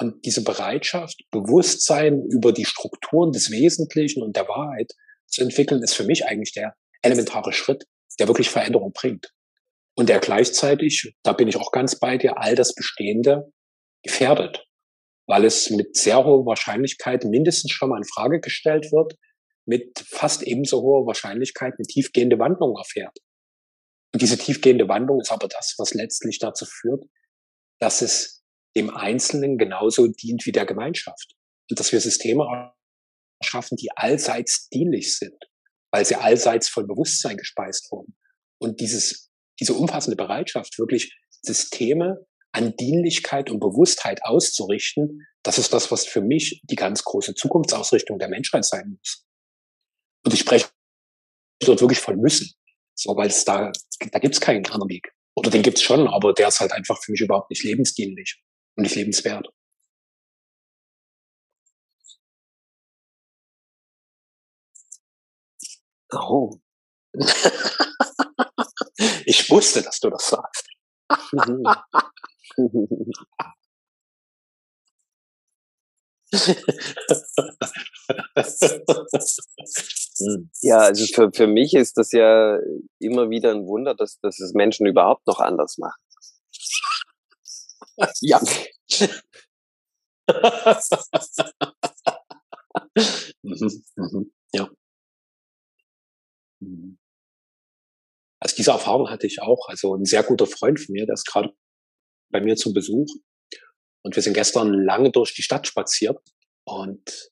Und 0.01 0.25
diese 0.25 0.43
Bereitschaft, 0.43 1.21
Bewusstsein 1.29 2.23
über 2.29 2.53
die 2.53 2.65
Strukturen 2.65 3.31
des 3.31 3.51
Wesentlichen 3.51 4.23
und 4.23 4.35
der 4.35 4.47
Wahrheit 4.47 4.93
zu 5.27 5.41
entwickeln, 5.41 5.83
ist 5.83 5.93
für 5.93 6.05
mich 6.05 6.25
eigentlich 6.25 6.53
der 6.53 6.73
elementare 7.01 7.51
Schritt, 7.51 7.85
der 8.17 8.27
wirklich 8.27 8.49
Veränderung 8.49 8.93
bringt. 8.93 9.33
Und 9.95 10.07
der 10.07 10.19
gleichzeitig, 10.19 11.13
da 11.23 11.33
bin 11.33 11.49
ich 11.49 11.57
auch 11.57 11.71
ganz 11.71 11.99
bei 11.99 12.17
dir, 12.17 12.37
all 12.37 12.55
das 12.55 12.73
Bestehende 12.73 13.51
gefährdet 14.03 14.68
weil 15.29 15.45
es 15.45 15.69
mit 15.69 15.95
sehr 15.95 16.25
hoher 16.25 16.47
Wahrscheinlichkeit 16.47 17.23
mindestens 17.23 17.71
schon 17.71 17.89
mal 17.89 17.97
in 17.97 18.03
Frage 18.03 18.39
gestellt 18.39 18.91
wird, 18.91 19.13
mit 19.67 19.99
fast 19.99 20.41
ebenso 20.41 20.81
hoher 20.81 21.05
Wahrscheinlichkeit 21.05 21.75
eine 21.77 21.85
tiefgehende 21.85 22.39
Wandlung 22.39 22.75
erfährt. 22.75 23.15
Und 24.11 24.23
diese 24.23 24.39
tiefgehende 24.39 24.87
Wandlung 24.87 25.21
ist 25.21 25.31
aber 25.31 25.47
das, 25.47 25.75
was 25.77 25.93
letztlich 25.93 26.39
dazu 26.39 26.65
führt, 26.65 27.03
dass 27.79 28.01
es 28.01 28.43
dem 28.75 28.89
Einzelnen 28.89 29.59
genauso 29.59 30.07
dient 30.07 30.47
wie 30.47 30.51
der 30.51 30.65
Gemeinschaft. 30.65 31.35
Und 31.69 31.79
dass 31.79 31.91
wir 31.91 32.01
Systeme 32.01 32.73
schaffen, 33.43 33.77
die 33.77 33.91
allseits 33.95 34.67
dienlich 34.69 35.15
sind, 35.15 35.37
weil 35.91 36.05
sie 36.05 36.15
allseits 36.15 36.69
von 36.69 36.87
Bewusstsein 36.87 37.37
gespeist 37.37 37.91
wurden. 37.91 38.17
Und 38.59 38.79
dieses, 38.79 39.29
diese 39.59 39.75
umfassende 39.75 40.17
Bereitschaft, 40.17 40.79
wirklich 40.79 41.15
Systeme 41.43 42.25
an 42.51 42.75
Dienlichkeit 42.75 43.49
und 43.49 43.59
Bewusstheit 43.59 44.23
auszurichten, 44.23 45.25
das 45.43 45.57
ist 45.57 45.73
das, 45.73 45.91
was 45.91 46.05
für 46.05 46.21
mich 46.21 46.62
die 46.63 46.75
ganz 46.75 47.03
große 47.03 47.33
Zukunftsausrichtung 47.35 48.19
der 48.19 48.29
Menschheit 48.29 48.65
sein 48.65 48.97
muss. 48.97 49.25
Und 50.25 50.33
ich 50.33 50.41
spreche 50.41 50.67
dort 51.62 51.81
wirklich 51.81 51.99
von 51.99 52.17
müssen. 52.17 52.53
So, 52.95 53.15
weil 53.15 53.27
es 53.27 53.45
da, 53.45 53.71
da 54.12 54.19
gibt 54.19 54.35
es 54.35 54.41
keinen 54.41 54.65
anderen 54.65 54.89
Weg. 54.89 55.13
Oder 55.35 55.49
den 55.49 55.62
gibt 55.62 55.77
es 55.77 55.83
schon, 55.83 56.07
aber 56.07 56.33
der 56.33 56.49
ist 56.49 56.59
halt 56.59 56.73
einfach 56.73 57.01
für 57.01 57.12
mich 57.12 57.21
überhaupt 57.21 57.49
nicht 57.49 57.63
lebensdienlich 57.63 58.41
und 58.75 58.83
nicht 58.83 58.95
lebenswert. 58.95 59.47
Oh. 66.12 66.59
ich 69.25 69.49
wusste, 69.49 69.81
dass 69.81 69.99
du 69.99 70.09
das 70.09 70.27
sagst. 70.27 70.67
Ja, 80.62 80.79
also 80.79 81.05
für, 81.05 81.31
für 81.33 81.47
mich 81.47 81.73
ist 81.73 81.97
das 81.97 82.12
ja 82.12 82.57
immer 82.99 83.29
wieder 83.29 83.51
ein 83.51 83.65
Wunder, 83.65 83.95
dass, 83.95 84.19
dass 84.19 84.39
es 84.39 84.53
Menschen 84.53 84.85
überhaupt 84.85 85.25
noch 85.27 85.39
anders 85.39 85.77
machen. 85.77 85.99
Ja. 88.21 88.39
mhm, 93.43 93.83
mhm, 93.95 94.31
ja. 94.53 94.69
Also 98.41 98.55
diese 98.55 98.71
Erfahrung 98.71 99.09
hatte 99.09 99.27
ich 99.27 99.41
auch. 99.41 99.67
Also 99.69 99.95
ein 99.95 100.05
sehr 100.05 100.23
guter 100.23 100.47
Freund 100.47 100.79
von 100.79 100.93
mir, 100.93 101.05
der 101.05 101.13
ist 101.13 101.25
gerade 101.25 101.53
bei 102.29 102.41
mir 102.41 102.55
zum 102.55 102.73
Besuch. 102.73 103.07
Und 104.03 104.15
wir 104.15 104.23
sind 104.23 104.33
gestern 104.33 104.73
lange 104.73 105.11
durch 105.11 105.33
die 105.33 105.41
Stadt 105.41 105.67
spaziert 105.67 106.17
und 106.65 107.31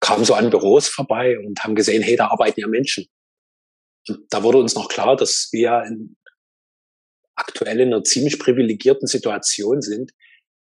kamen 0.00 0.24
so 0.24 0.34
an 0.34 0.50
Büros 0.50 0.88
vorbei 0.88 1.38
und 1.38 1.62
haben 1.62 1.74
gesehen, 1.74 2.02
hey, 2.02 2.16
da 2.16 2.28
arbeiten 2.28 2.60
ja 2.60 2.68
Menschen. 2.68 3.06
Und 4.08 4.20
da 4.30 4.42
wurde 4.42 4.58
uns 4.58 4.74
noch 4.74 4.88
klar, 4.88 5.16
dass 5.16 5.48
wir 5.52 5.84
in, 5.86 6.16
aktuell 7.34 7.80
in 7.80 7.88
einer 7.88 8.04
ziemlich 8.04 8.38
privilegierten 8.38 9.06
Situation 9.06 9.80
sind, 9.80 10.12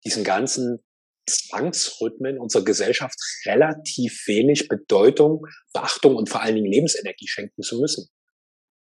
diesen 0.05 0.23
ganzen 0.23 0.83
Zwangsrhythmen 1.27 2.39
unserer 2.39 2.63
Gesellschaft 2.63 3.17
relativ 3.45 4.27
wenig 4.27 4.67
Bedeutung, 4.67 5.45
Beachtung 5.73 6.15
und 6.15 6.29
vor 6.29 6.41
allen 6.41 6.55
Dingen 6.55 6.71
Lebensenergie 6.71 7.27
schenken 7.27 7.61
zu 7.61 7.79
müssen. 7.79 8.07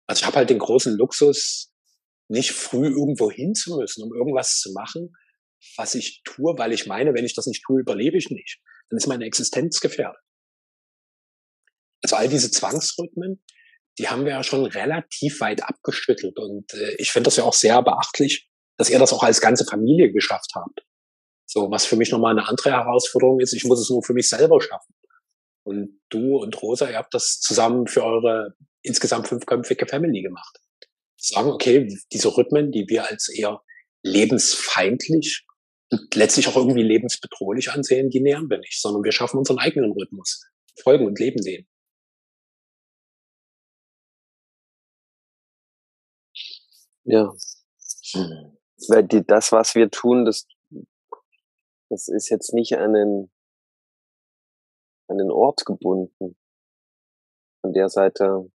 Also 0.06 0.20
ich 0.20 0.26
habe 0.26 0.37
halt 0.37 0.50
den 0.50 0.59
großen 0.59 0.96
Luxus, 0.96 1.72
nicht 2.28 2.52
früh 2.52 2.86
irgendwo 2.86 3.30
hin 3.30 3.54
zu 3.54 3.76
müssen, 3.76 4.02
um 4.02 4.14
irgendwas 4.14 4.58
zu 4.58 4.72
machen, 4.72 5.16
was 5.76 5.94
ich 5.94 6.22
tue, 6.24 6.56
weil 6.58 6.72
ich 6.72 6.86
meine, 6.86 7.14
wenn 7.14 7.24
ich 7.24 7.34
das 7.34 7.46
nicht 7.46 7.62
tue, 7.64 7.80
überlebe 7.80 8.16
ich 8.16 8.30
nicht. 8.30 8.60
Dann 8.88 8.98
ist 8.98 9.06
meine 9.06 9.24
Existenz 9.24 9.80
gefährdet. 9.80 10.20
Also 12.02 12.16
all 12.16 12.28
diese 12.28 12.50
Zwangsrhythmen, 12.50 13.42
die 13.98 14.08
haben 14.08 14.24
wir 14.24 14.32
ja 14.32 14.42
schon 14.42 14.64
relativ 14.66 15.40
weit 15.40 15.62
abgeschüttelt. 15.62 16.38
Und 16.38 16.72
äh, 16.74 16.94
ich 16.98 17.10
finde 17.10 17.28
das 17.28 17.36
ja 17.36 17.44
auch 17.44 17.54
sehr 17.54 17.82
beachtlich, 17.82 18.48
dass 18.76 18.90
ihr 18.90 18.98
das 18.98 19.12
auch 19.12 19.22
als 19.22 19.40
ganze 19.40 19.64
Familie 19.64 20.12
geschafft 20.12 20.52
habt. 20.54 20.80
So, 21.46 21.70
was 21.70 21.86
für 21.86 21.96
mich 21.96 22.10
nochmal 22.10 22.32
eine 22.36 22.48
andere 22.48 22.72
Herausforderung 22.72 23.40
ist, 23.40 23.54
ich 23.54 23.64
muss 23.64 23.80
es 23.80 23.88
nur 23.88 24.02
für 24.02 24.12
mich 24.12 24.28
selber 24.28 24.60
schaffen. 24.60 24.94
Und 25.64 26.00
du 26.10 26.36
und 26.36 26.60
Rosa, 26.60 26.88
ihr 26.90 26.96
habt 26.96 27.14
das 27.14 27.40
zusammen 27.40 27.86
für 27.86 28.04
eure 28.04 28.54
insgesamt 28.82 29.28
fünfköpfige 29.28 29.86
Family 29.86 30.22
gemacht. 30.22 30.60
Sagen, 31.16 31.50
okay, 31.50 31.88
diese 32.12 32.37
Rhythmen, 32.37 32.72
die 32.72 32.87
wir 32.88 33.09
als 33.09 33.29
eher 33.29 33.62
lebensfeindlich 34.02 35.46
und 35.90 36.14
letztlich 36.14 36.48
auch 36.48 36.57
irgendwie 36.57 36.83
lebensbedrohlich 36.83 37.70
ansehen, 37.70 38.11
die 38.11 38.20
nähern 38.20 38.50
wir 38.50 38.59
nicht, 38.59 38.81
sondern 38.81 39.02
wir 39.02 39.12
schaffen 39.12 39.38
unseren 39.38 39.59
eigenen 39.59 39.92
Rhythmus, 39.92 40.44
folgen 40.83 41.07
und 41.07 41.18
leben 41.18 41.42
den. 41.42 41.66
Ja. 47.05 47.33
Hm. 48.12 48.57
Weil 48.88 49.05
die, 49.05 49.24
das, 49.24 49.52
was 49.52 49.74
wir 49.74 49.90
tun, 49.90 50.24
das, 50.24 50.46
das 51.88 52.09
ist 52.09 52.29
jetzt 52.29 52.52
nicht 52.52 52.74
an 52.76 52.94
einen, 52.94 53.33
an 55.09 55.18
den 55.18 55.31
Ort 55.31 55.64
gebunden. 55.64 56.37
Von 57.62 57.72
der 57.72 57.88
Seite, 57.88 58.50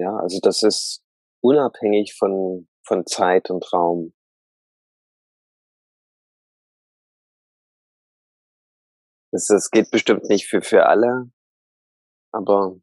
ja, 0.00 0.16
also 0.16 0.38
das 0.42 0.62
ist 0.62 1.02
unabhängig 1.42 2.14
von, 2.18 2.68
von 2.86 3.06
Zeit 3.06 3.50
und 3.50 3.70
Raum. 3.72 4.14
Das, 9.32 9.46
das 9.46 9.70
geht 9.70 9.90
bestimmt 9.90 10.24
nicht 10.24 10.48
für, 10.48 10.62
für 10.62 10.86
alle, 10.86 11.30
aber 12.32 12.80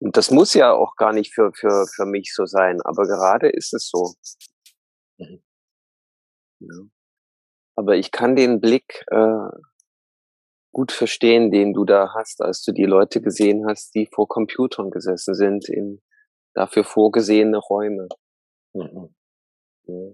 und 0.00 0.18
das 0.18 0.30
muss 0.30 0.52
ja 0.52 0.72
auch 0.72 0.96
gar 0.96 1.14
nicht 1.14 1.32
für, 1.32 1.50
für, 1.54 1.86
für 1.86 2.04
mich 2.04 2.34
so 2.34 2.44
sein, 2.44 2.80
aber 2.82 3.04
gerade 3.04 3.48
ist 3.48 3.72
es 3.72 3.88
so. 3.88 4.14
Mhm. 5.18 5.42
Ja. 6.60 6.74
Aber 7.76 7.96
ich 7.96 8.12
kann 8.12 8.36
den 8.36 8.60
Blick 8.60 9.04
äh, 9.10 9.48
gut 10.74 10.92
verstehen, 10.92 11.50
den 11.50 11.72
du 11.72 11.86
da 11.86 12.12
hast, 12.14 12.42
als 12.42 12.62
du 12.62 12.72
die 12.72 12.84
Leute 12.84 13.22
gesehen 13.22 13.64
hast, 13.66 13.94
die 13.94 14.06
vor 14.12 14.28
Computern 14.28 14.90
gesessen 14.90 15.34
sind, 15.34 15.70
in 15.70 16.02
dafür 16.54 16.84
vorgesehene 16.84 17.58
Räume. 17.58 18.08
Mhm. 18.74 19.14
Ja. 19.86 20.12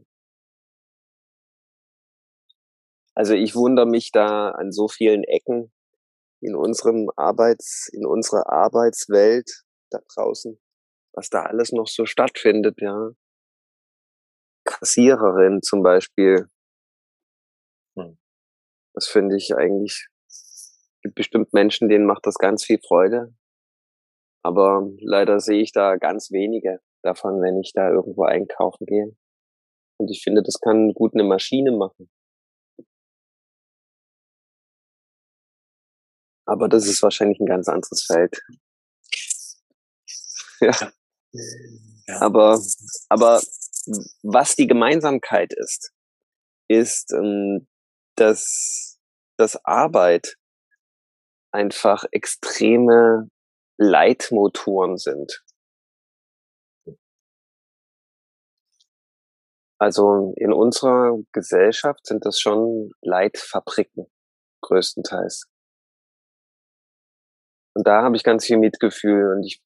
Also 3.14 3.34
ich 3.34 3.54
wundere 3.54 3.86
mich 3.86 4.12
da 4.12 4.50
an 4.50 4.72
so 4.72 4.88
vielen 4.88 5.24
Ecken 5.24 5.72
in 6.40 6.54
unserem 6.54 7.10
Arbeits, 7.16 7.88
in 7.92 8.06
unserer 8.06 8.48
Arbeitswelt, 8.50 9.64
da 9.90 9.98
draußen, 10.14 10.58
was 11.12 11.28
da 11.28 11.42
alles 11.42 11.72
noch 11.72 11.88
so 11.88 12.06
stattfindet, 12.06 12.80
ja. 12.80 13.10
Kassiererin 14.64 15.60
zum 15.62 15.82
Beispiel. 15.82 16.46
Hm. 17.96 18.18
Das 18.94 19.06
finde 19.08 19.36
ich 19.36 19.54
eigentlich, 19.54 20.08
gibt 21.02 21.14
bestimmt 21.14 21.52
Menschen, 21.52 21.88
denen 21.88 22.06
macht 22.06 22.26
das 22.26 22.36
ganz 22.36 22.64
viel 22.64 22.78
Freude. 22.78 23.34
Aber 24.42 24.88
leider 25.00 25.40
sehe 25.40 25.60
ich 25.60 25.72
da 25.72 25.96
ganz 25.96 26.30
wenige 26.30 26.80
davon, 27.02 27.40
wenn 27.40 27.60
ich 27.60 27.72
da 27.74 27.90
irgendwo 27.90 28.24
einkaufen 28.24 28.86
gehe. 28.86 29.16
Und 29.98 30.10
ich 30.10 30.22
finde, 30.22 30.42
das 30.42 30.60
kann 30.60 30.94
gut 30.94 31.14
eine 31.14 31.24
Maschine 31.24 31.72
machen. 31.72 32.10
Aber 36.46 36.68
das 36.68 36.86
ist 36.86 37.02
wahrscheinlich 37.02 37.38
ein 37.38 37.46
ganz 37.46 37.68
anderes 37.68 38.04
Feld. 38.06 38.42
ja. 40.60 40.92
ja. 42.06 42.20
Aber, 42.20 42.60
aber 43.08 43.40
was 44.22 44.56
die 44.56 44.66
Gemeinsamkeit 44.66 45.52
ist, 45.52 45.92
ist, 46.68 47.12
ähm, 47.12 47.68
dass, 48.16 48.98
dass 49.36 49.64
Arbeit 49.64 50.39
einfach 51.52 52.04
extreme 52.12 53.28
Leitmotoren 53.78 54.96
sind. 54.96 55.42
Also 59.78 60.34
in 60.36 60.52
unserer 60.52 61.18
Gesellschaft 61.32 62.06
sind 62.06 62.26
das 62.26 62.38
schon 62.38 62.90
Leitfabriken, 63.00 64.06
größtenteils. 64.62 65.46
Und 67.74 67.86
da 67.86 68.02
habe 68.02 68.14
ich 68.14 68.22
ganz 68.22 68.44
viel 68.44 68.58
Mitgefühl 68.58 69.32
und 69.32 69.44
ich 69.44 69.62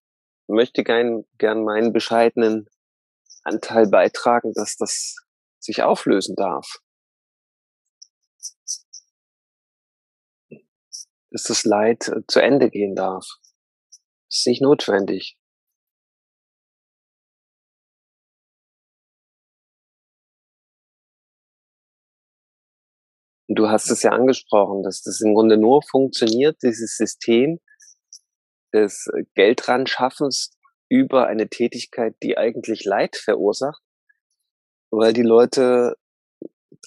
möchte 0.46 0.84
gern, 0.84 1.24
gern 1.38 1.64
meinen 1.64 1.92
bescheidenen 1.92 2.68
Anteil 3.42 3.88
beitragen, 3.88 4.52
dass 4.54 4.76
das 4.76 5.16
sich 5.58 5.82
auflösen 5.82 6.36
darf. 6.36 6.78
Dass 11.34 11.42
das 11.42 11.64
Leid 11.64 12.06
äh, 12.06 12.20
zu 12.28 12.40
Ende 12.40 12.70
gehen 12.70 12.94
darf. 12.94 13.26
Das 14.28 14.38
ist 14.38 14.46
nicht 14.46 14.62
notwendig. 14.62 15.36
Und 23.48 23.58
du 23.58 23.68
hast 23.68 23.90
es 23.90 24.04
ja 24.04 24.12
angesprochen, 24.12 24.84
dass 24.84 25.02
das 25.02 25.20
im 25.20 25.34
Grunde 25.34 25.56
nur 25.56 25.82
funktioniert, 25.82 26.62
dieses 26.62 26.96
System, 26.96 27.58
des 28.72 29.08
Geldranschaffens 29.34 30.56
über 30.88 31.26
eine 31.26 31.48
Tätigkeit, 31.48 32.14
die 32.22 32.38
eigentlich 32.38 32.84
Leid 32.84 33.16
verursacht, 33.16 33.82
weil 34.92 35.12
die 35.12 35.22
Leute 35.22 35.96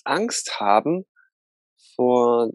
Angst 0.05 0.61
haben 0.61 1.05
vor 1.95 2.51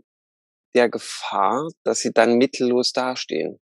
der 0.74 0.88
Gefahr, 0.88 1.68
dass 1.84 2.00
sie 2.00 2.12
dann 2.12 2.36
mittellos 2.38 2.92
dastehen. 2.92 3.60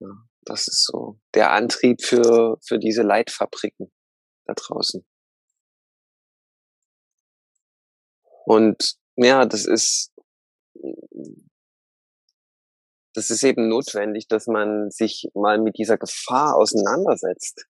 Ja, 0.00 0.08
das 0.42 0.68
ist 0.68 0.84
so 0.84 1.18
der 1.34 1.52
Antrieb 1.52 2.02
für, 2.02 2.58
für 2.66 2.78
diese 2.78 3.02
Leitfabriken 3.02 3.92
da 4.46 4.54
draußen. 4.54 5.06
Und 8.44 8.96
ja, 9.16 9.46
das 9.46 9.66
ist 9.66 10.12
das 13.14 13.30
ist 13.30 13.42
eben 13.42 13.68
notwendig, 13.68 14.26
dass 14.28 14.46
man 14.46 14.90
sich 14.90 15.28
mal 15.34 15.58
mit 15.58 15.76
dieser 15.78 15.98
Gefahr 15.98 16.56
auseinandersetzt. 16.56 17.66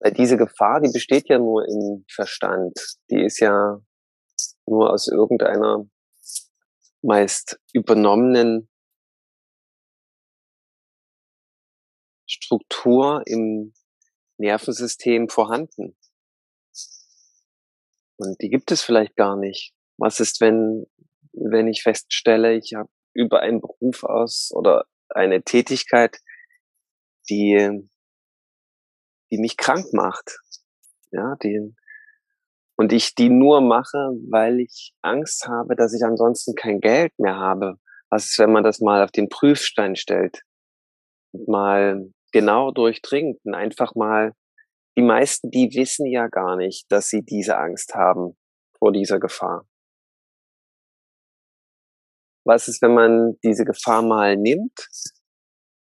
Weil 0.00 0.12
diese 0.12 0.36
Gefahr, 0.36 0.80
die 0.80 0.90
besteht 0.90 1.28
ja 1.28 1.38
nur 1.38 1.66
im 1.66 2.04
Verstand. 2.10 2.72
Die 3.10 3.22
ist 3.22 3.40
ja 3.40 3.78
nur 4.66 4.90
aus 4.90 5.08
irgendeiner 5.08 5.84
meist 7.02 7.60
übernommenen 7.72 8.68
Struktur 12.26 13.22
im 13.26 13.72
Nervensystem 14.38 15.28
vorhanden. 15.28 15.96
Und 18.16 18.40
die 18.42 18.50
gibt 18.50 18.70
es 18.70 18.82
vielleicht 18.82 19.16
gar 19.16 19.36
nicht. 19.36 19.72
Was 19.96 20.20
ist, 20.20 20.40
wenn, 20.40 20.86
wenn 21.32 21.68
ich 21.68 21.82
feststelle, 21.82 22.56
ich 22.56 22.74
habe 22.74 22.90
über 23.14 23.40
einen 23.40 23.60
Beruf 23.60 24.04
aus 24.04 24.50
oder 24.52 24.84
eine 25.08 25.42
Tätigkeit, 25.42 26.20
die, 27.30 27.88
die 29.30 29.38
mich 29.38 29.56
krank 29.56 29.86
macht. 29.92 30.40
Ja, 31.10 31.36
die, 31.42 31.74
und 32.78 32.92
ich 32.92 33.16
die 33.16 33.28
nur 33.28 33.60
mache, 33.60 34.12
weil 34.30 34.60
ich 34.60 34.94
Angst 35.02 35.48
habe, 35.48 35.74
dass 35.74 35.92
ich 35.92 36.04
ansonsten 36.04 36.54
kein 36.54 36.80
Geld 36.80 37.12
mehr 37.18 37.36
habe. 37.36 37.74
Was 38.08 38.26
ist, 38.26 38.38
wenn 38.38 38.52
man 38.52 38.62
das 38.62 38.80
mal 38.80 39.02
auf 39.02 39.10
den 39.10 39.28
Prüfstein 39.28 39.96
stellt? 39.96 40.42
Und 41.32 41.48
mal 41.48 42.08
genau 42.32 42.70
durchdringt 42.70 43.40
und 43.44 43.54
einfach 43.54 43.94
mal, 43.96 44.32
die 44.96 45.02
meisten, 45.02 45.50
die 45.50 45.70
wissen 45.74 46.06
ja 46.06 46.28
gar 46.28 46.56
nicht, 46.56 46.90
dass 46.90 47.08
sie 47.08 47.22
diese 47.22 47.58
Angst 47.58 47.94
haben 47.94 48.36
vor 48.78 48.92
dieser 48.92 49.18
Gefahr. 49.18 49.66
Was 52.44 52.68
ist, 52.68 52.80
wenn 52.80 52.94
man 52.94 53.38
diese 53.42 53.64
Gefahr 53.64 54.02
mal 54.02 54.36
nimmt, 54.36 54.88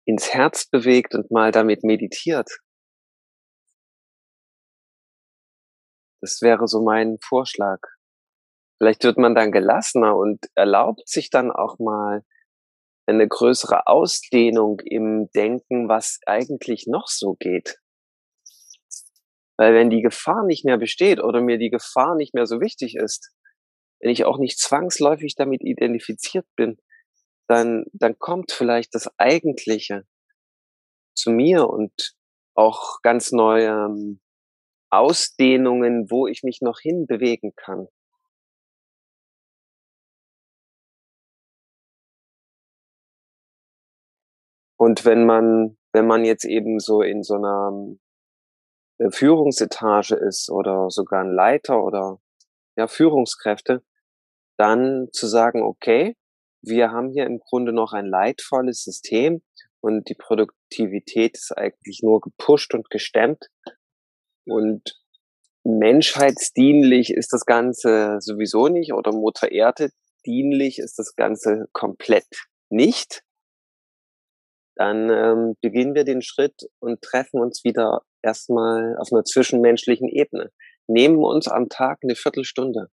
ins 0.05 0.33
Herz 0.33 0.67
bewegt 0.67 1.13
und 1.13 1.29
mal 1.29 1.51
damit 1.51 1.83
meditiert? 1.83 2.49
Das 6.27 6.41
wäre 6.41 6.67
so 6.67 6.81
mein 6.81 7.19
Vorschlag. 7.21 7.79
Vielleicht 8.77 9.05
wird 9.05 9.17
man 9.17 9.33
dann 9.33 9.53
gelassener 9.53 10.17
und 10.17 10.45
erlaubt 10.55 11.07
sich 11.07 11.29
dann 11.29 11.51
auch 11.51 11.79
mal 11.79 12.21
eine 13.05 13.25
größere 13.29 13.87
Ausdehnung 13.87 14.81
im 14.81 15.29
Denken, 15.33 15.87
was 15.87 16.19
eigentlich 16.25 16.85
noch 16.85 17.07
so 17.07 17.35
geht. 17.39 17.77
Weil 19.55 19.73
wenn 19.73 19.89
die 19.89 20.01
Gefahr 20.01 20.43
nicht 20.43 20.65
mehr 20.65 20.77
besteht 20.77 21.23
oder 21.23 21.39
mir 21.39 21.57
die 21.57 21.69
Gefahr 21.69 22.15
nicht 22.15 22.33
mehr 22.33 22.45
so 22.45 22.59
wichtig 22.59 22.97
ist, 22.97 23.33
wenn 24.01 24.11
ich 24.11 24.25
auch 24.25 24.37
nicht 24.37 24.59
zwangsläufig 24.59 25.35
damit 25.35 25.61
identifiziert 25.63 26.45
bin, 26.57 26.75
dann, 27.47 27.85
dann 27.93 28.19
kommt 28.19 28.51
vielleicht 28.51 28.93
das 28.93 29.09
Eigentliche 29.17 30.05
zu 31.15 31.31
mir 31.31 31.69
und 31.69 32.17
auch 32.53 33.01
ganz 33.01 33.31
neue 33.31 33.69
ähm, 33.69 34.19
Ausdehnungen, 34.89 36.09
wo 36.09 36.27
ich 36.27 36.43
mich 36.43 36.61
noch 36.61 36.79
hinbewegen 36.79 37.53
kann. 37.55 37.87
Und 44.79 45.05
wenn 45.05 45.25
man, 45.25 45.77
wenn 45.91 46.05
man 46.05 46.23
jetzt 46.23 46.45
eben 46.45 46.79
so 46.79 47.01
in 47.01 47.23
so 47.23 47.35
einer 47.35 47.97
äh, 48.99 49.09
Führungsetage 49.11 50.15
ist 50.15 50.49
oder 50.49 50.89
sogar 50.89 51.23
ein 51.23 51.31
Leiter 51.31 51.83
oder 51.83 52.19
ja, 52.77 52.87
Führungskräfte, 52.87 53.83
dann 54.57 55.09
zu 55.11 55.27
sagen, 55.27 55.63
okay, 55.63 56.15
wir 56.61 56.91
haben 56.91 57.09
hier 57.11 57.25
im 57.25 57.39
Grunde 57.39 57.73
noch 57.73 57.93
ein 57.93 58.05
leidvolles 58.05 58.83
System 58.83 59.41
und 59.81 60.09
die 60.09 60.15
Produktivität 60.15 61.35
ist 61.35 61.57
eigentlich 61.57 62.01
nur 62.03 62.21
gepusht 62.21 62.73
und 62.73 62.89
gestemmt 62.89 63.49
und 64.47 64.99
menschheitsdienlich 65.63 67.13
ist 67.13 67.33
das 67.33 67.45
Ganze 67.45 68.17
sowieso 68.19 68.67
nicht 68.67 68.93
oder 68.93 69.11
Mutter 69.11 69.51
Erde 69.51 69.89
dienlich 70.25 70.79
ist 70.79 70.97
das 70.99 71.15
Ganze 71.15 71.67
komplett 71.73 72.27
nicht 72.69 73.21
dann 74.77 75.09
ähm, 75.09 75.55
beginnen 75.61 75.95
wir 75.95 76.03
den 76.03 76.21
Schritt 76.21 76.69
und 76.79 77.01
treffen 77.01 77.39
uns 77.39 77.63
wieder 77.63 78.03
erstmal 78.21 78.95
auf 78.99 79.11
einer 79.11 79.23
zwischenmenschlichen 79.23 80.07
Ebene. 80.07 80.51
Nehmen 80.87 81.17
uns 81.17 81.47
am 81.47 81.67
Tag 81.67 81.99
eine 82.03 82.15
Viertelstunde, 82.15 82.89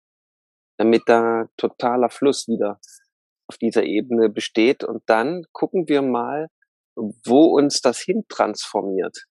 damit 0.77 1.03
da 1.07 1.47
totaler 1.55 2.09
Fluss 2.09 2.47
wieder 2.49 2.79
auf 3.47 3.57
dieser 3.57 3.83
Ebene 3.83 4.29
besteht. 4.29 4.83
Und 4.83 5.03
dann 5.05 5.45
gucken 5.53 5.87
wir 5.87 6.01
mal, 6.01 6.49
wo 6.95 7.45
uns 7.45 7.79
das 7.79 7.99
hin 7.99 8.25
transformiert. 8.27 9.25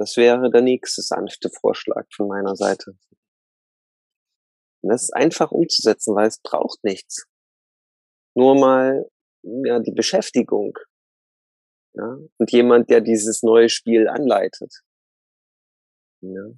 Das 0.00 0.16
wäre 0.16 0.50
der 0.50 0.62
nächste 0.62 1.02
sanfte 1.02 1.50
Vorschlag 1.50 2.06
von 2.14 2.28
meiner 2.28 2.56
Seite. 2.56 2.96
Das 4.82 5.02
ist 5.02 5.14
einfach 5.14 5.50
umzusetzen, 5.50 6.14
weil 6.14 6.28
es 6.28 6.40
braucht 6.40 6.82
nichts. 6.84 7.26
Nur 8.34 8.54
mal 8.54 9.10
ja, 9.42 9.78
die 9.78 9.92
Beschäftigung 9.92 10.76
ja? 11.94 12.18
Und 12.38 12.52
jemand, 12.52 12.90
der 12.90 13.00
dieses 13.00 13.42
neue 13.42 13.68
Spiel 13.68 14.08
anleitet. 14.08 14.82
Ja. 16.20 16.50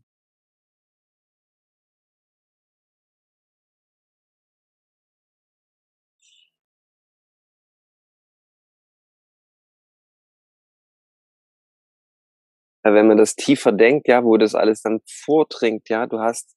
Wenn 12.82 13.06
man 13.06 13.16
das 13.16 13.36
tiefer 13.36 13.72
denkt, 13.72 14.08
ja, 14.08 14.24
wo 14.24 14.36
das 14.36 14.54
alles 14.54 14.82
dann 14.82 15.00
vordringt, 15.06 15.88
ja, 15.88 16.06
du 16.06 16.18
hast, 16.18 16.56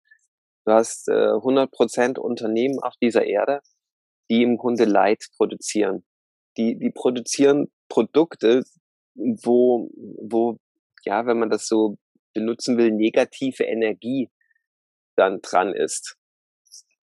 du 0.66 0.74
hast 0.74 1.08
äh, 1.08 1.12
100% 1.12 2.18
Unternehmen 2.20 2.80
auf 2.80 2.94
dieser 3.02 3.26
Erde, 3.26 3.62
die 4.30 4.42
im 4.42 4.58
Grunde 4.58 4.86
Leid 4.86 5.24
produzieren. 5.38 6.04
Die, 6.58 6.78
die 6.78 6.92
produzieren 6.92 7.72
Produkte, 7.90 8.64
wo, 9.16 9.90
wo, 9.94 10.58
ja, 11.04 11.26
wenn 11.26 11.38
man 11.38 11.50
das 11.50 11.68
so 11.68 11.98
benutzen 12.34 12.78
will, 12.78 12.92
negative 12.92 13.64
Energie 13.64 14.30
dann 15.16 15.42
dran 15.42 15.74
ist. 15.74 16.18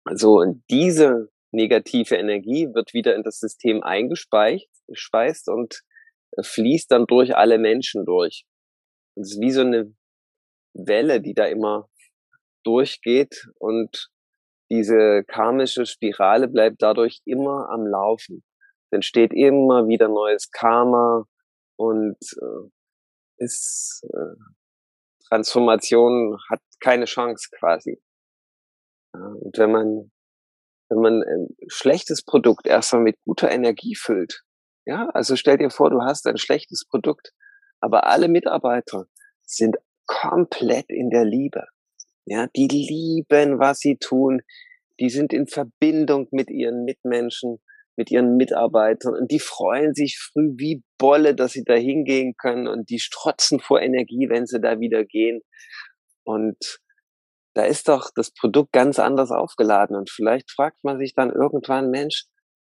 Also 0.04 0.40
und 0.40 0.62
diese 0.70 1.30
negative 1.50 2.16
Energie 2.16 2.68
wird 2.74 2.92
wieder 2.92 3.14
in 3.14 3.22
das 3.22 3.38
System 3.38 3.82
eingespeist 3.82 5.48
und 5.48 5.82
fließt 6.42 6.90
dann 6.90 7.06
durch 7.06 7.36
alle 7.36 7.58
Menschen 7.58 8.04
durch. 8.04 8.44
Es 9.16 9.32
ist 9.32 9.40
wie 9.40 9.50
so 9.50 9.60
eine 9.60 9.94
Welle, 10.74 11.20
die 11.20 11.34
da 11.34 11.46
immer 11.46 11.88
durchgeht 12.64 13.46
und 13.58 14.10
diese 14.70 15.24
karmische 15.24 15.86
Spirale 15.86 16.48
bleibt 16.48 16.82
dadurch 16.82 17.20
immer 17.24 17.68
am 17.70 17.86
Laufen 17.86 18.42
entsteht 18.94 19.32
immer 19.34 19.86
wieder 19.88 20.08
neues 20.08 20.50
Karma 20.50 21.26
und 21.76 22.16
äh, 22.40 22.70
ist 23.38 24.06
äh, 24.10 24.36
Transformation 25.28 26.38
hat 26.48 26.60
keine 26.80 27.06
Chance 27.06 27.48
quasi. 27.58 28.00
Ja, 29.14 29.20
und 29.20 29.58
wenn 29.58 29.72
man 29.72 30.10
wenn 30.90 31.00
man 31.00 31.22
ein 31.22 31.48
schlechtes 31.68 32.22
Produkt 32.22 32.66
erstmal 32.66 33.02
mit 33.02 33.16
guter 33.24 33.50
Energie 33.50 33.96
füllt, 33.96 34.42
ja, 34.86 35.08
also 35.14 35.34
stell 35.34 35.56
dir 35.56 35.70
vor, 35.70 35.90
du 35.90 36.02
hast 36.02 36.26
ein 36.26 36.36
schlechtes 36.36 36.84
Produkt, 36.86 37.32
aber 37.84 38.06
alle 38.06 38.28
Mitarbeiter 38.28 39.06
sind 39.44 39.76
komplett 40.06 40.86
in 40.88 41.10
der 41.10 41.24
Liebe. 41.24 41.66
Ja, 42.24 42.48
die 42.56 42.68
lieben, 42.68 43.58
was 43.58 43.78
sie 43.78 43.96
tun. 43.96 44.40
Die 44.98 45.10
sind 45.10 45.32
in 45.32 45.46
Verbindung 45.46 46.28
mit 46.30 46.50
ihren 46.50 46.84
Mitmenschen 46.84 47.58
mit 47.96 48.10
ihren 48.10 48.36
Mitarbeitern 48.36 49.14
und 49.14 49.30
die 49.30 49.38
freuen 49.38 49.94
sich 49.94 50.18
früh 50.18 50.54
wie 50.56 50.82
Bolle, 50.98 51.34
dass 51.34 51.52
sie 51.52 51.64
da 51.64 51.74
hingehen 51.74 52.34
können 52.36 52.66
und 52.66 52.90
die 52.90 52.98
strotzen 52.98 53.60
vor 53.60 53.80
Energie, 53.80 54.28
wenn 54.28 54.46
sie 54.46 54.60
da 54.60 54.80
wieder 54.80 55.04
gehen. 55.04 55.42
Und 56.24 56.80
da 57.54 57.64
ist 57.64 57.88
doch 57.88 58.10
das 58.14 58.32
Produkt 58.32 58.72
ganz 58.72 58.98
anders 58.98 59.30
aufgeladen 59.30 59.96
und 59.96 60.10
vielleicht 60.10 60.50
fragt 60.50 60.82
man 60.82 60.98
sich 60.98 61.14
dann 61.14 61.30
irgendwann, 61.30 61.90
Mensch, 61.90 62.26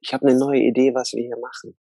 ich 0.00 0.12
habe 0.12 0.28
eine 0.28 0.38
neue 0.38 0.60
Idee, 0.60 0.94
was 0.94 1.12
wir 1.14 1.24
hier 1.24 1.38
machen. 1.40 1.78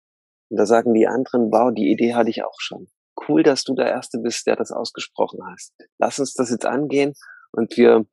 Und 0.49 0.57
da 0.59 0.65
sagen 0.65 0.95
die 0.95 1.07
anderen, 1.07 1.53
wow, 1.53 1.71
die 1.75 1.91
Idee 1.91 2.15
hatte 2.15 2.31
ich 2.31 2.43
auch 2.43 2.59
schon. 2.59 2.89
Cool, 3.27 3.43
dass 3.43 3.65
du 3.65 3.75
der 3.75 3.89
Erste 3.89 4.19
bist, 4.19 4.47
der 4.47 4.57
das 4.57 4.71
ausgesprochen 4.71 5.41
hast. 5.51 5.73
Lass 5.99 6.19
uns 6.19 6.35
das 6.35 6.51
jetzt 6.51 6.67
angehen 6.67 7.15
und 7.53 7.77
wir, 7.77 8.07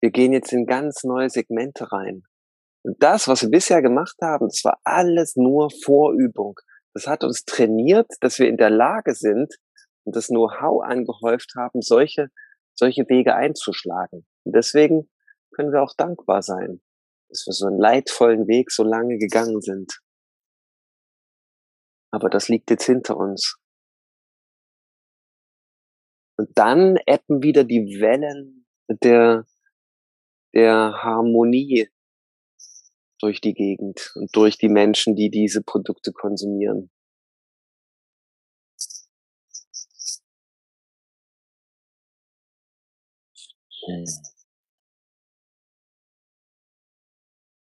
wir 0.00 0.10
gehen 0.10 0.32
jetzt 0.32 0.52
in 0.52 0.66
ganz 0.66 1.04
neue 1.04 1.30
Segmente 1.30 1.92
rein. 1.92 2.22
Und 2.84 3.00
das, 3.02 3.28
was 3.28 3.42
wir 3.42 3.50
bisher 3.50 3.82
gemacht 3.82 4.16
haben, 4.20 4.48
das 4.48 4.64
war 4.64 4.78
alles 4.84 5.36
nur 5.36 5.70
Vorübung. 5.84 6.58
Das 6.94 7.06
hat 7.06 7.24
uns 7.24 7.44
trainiert, 7.44 8.08
dass 8.20 8.38
wir 8.38 8.48
in 8.48 8.56
der 8.56 8.70
Lage 8.70 9.14
sind 9.14 9.54
und 10.04 10.16
das 10.16 10.26
Know-how 10.28 10.82
angehäuft 10.82 11.52
haben, 11.56 11.80
solche, 11.80 12.28
solche 12.74 13.08
Wege 13.08 13.34
einzuschlagen. 13.34 14.26
Und 14.44 14.56
deswegen 14.56 15.08
können 15.54 15.72
wir 15.72 15.82
auch 15.82 15.94
dankbar 15.96 16.42
sein, 16.42 16.80
dass 17.28 17.46
wir 17.46 17.52
so 17.52 17.66
einen 17.66 17.78
leidvollen 17.78 18.48
Weg 18.48 18.70
so 18.70 18.82
lange 18.82 19.18
gegangen 19.18 19.60
sind. 19.60 20.00
Aber 22.10 22.28
das 22.28 22.48
liegt 22.48 22.68
jetzt 22.70 22.84
hinter 22.84 23.16
uns. 23.16 23.56
Und 26.42 26.58
dann 26.58 26.98
ebben 27.06 27.44
wieder 27.44 27.62
die 27.62 28.00
Wellen 28.00 28.66
der, 28.88 29.46
der 30.52 30.92
Harmonie 31.00 31.88
durch 33.20 33.40
die 33.40 33.54
Gegend 33.54 34.10
und 34.16 34.34
durch 34.34 34.58
die 34.58 34.68
Menschen, 34.68 35.14
die 35.14 35.30
diese 35.30 35.62
Produkte 35.62 36.10
konsumieren. 36.10 36.90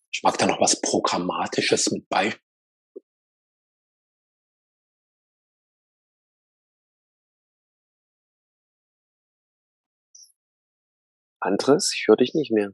Ich 0.09 0.23
mag 0.23 0.37
da 0.37 0.45
noch 0.45 0.61
was 0.61 0.79
Programmatisches 0.79 1.91
mit 1.91 2.07
bei. 2.07 2.33
Anderes? 11.43 11.93
Ich 11.93 12.07
höre 12.07 12.15
dich 12.15 12.33
nicht 12.33 12.51
mehr. 12.51 12.71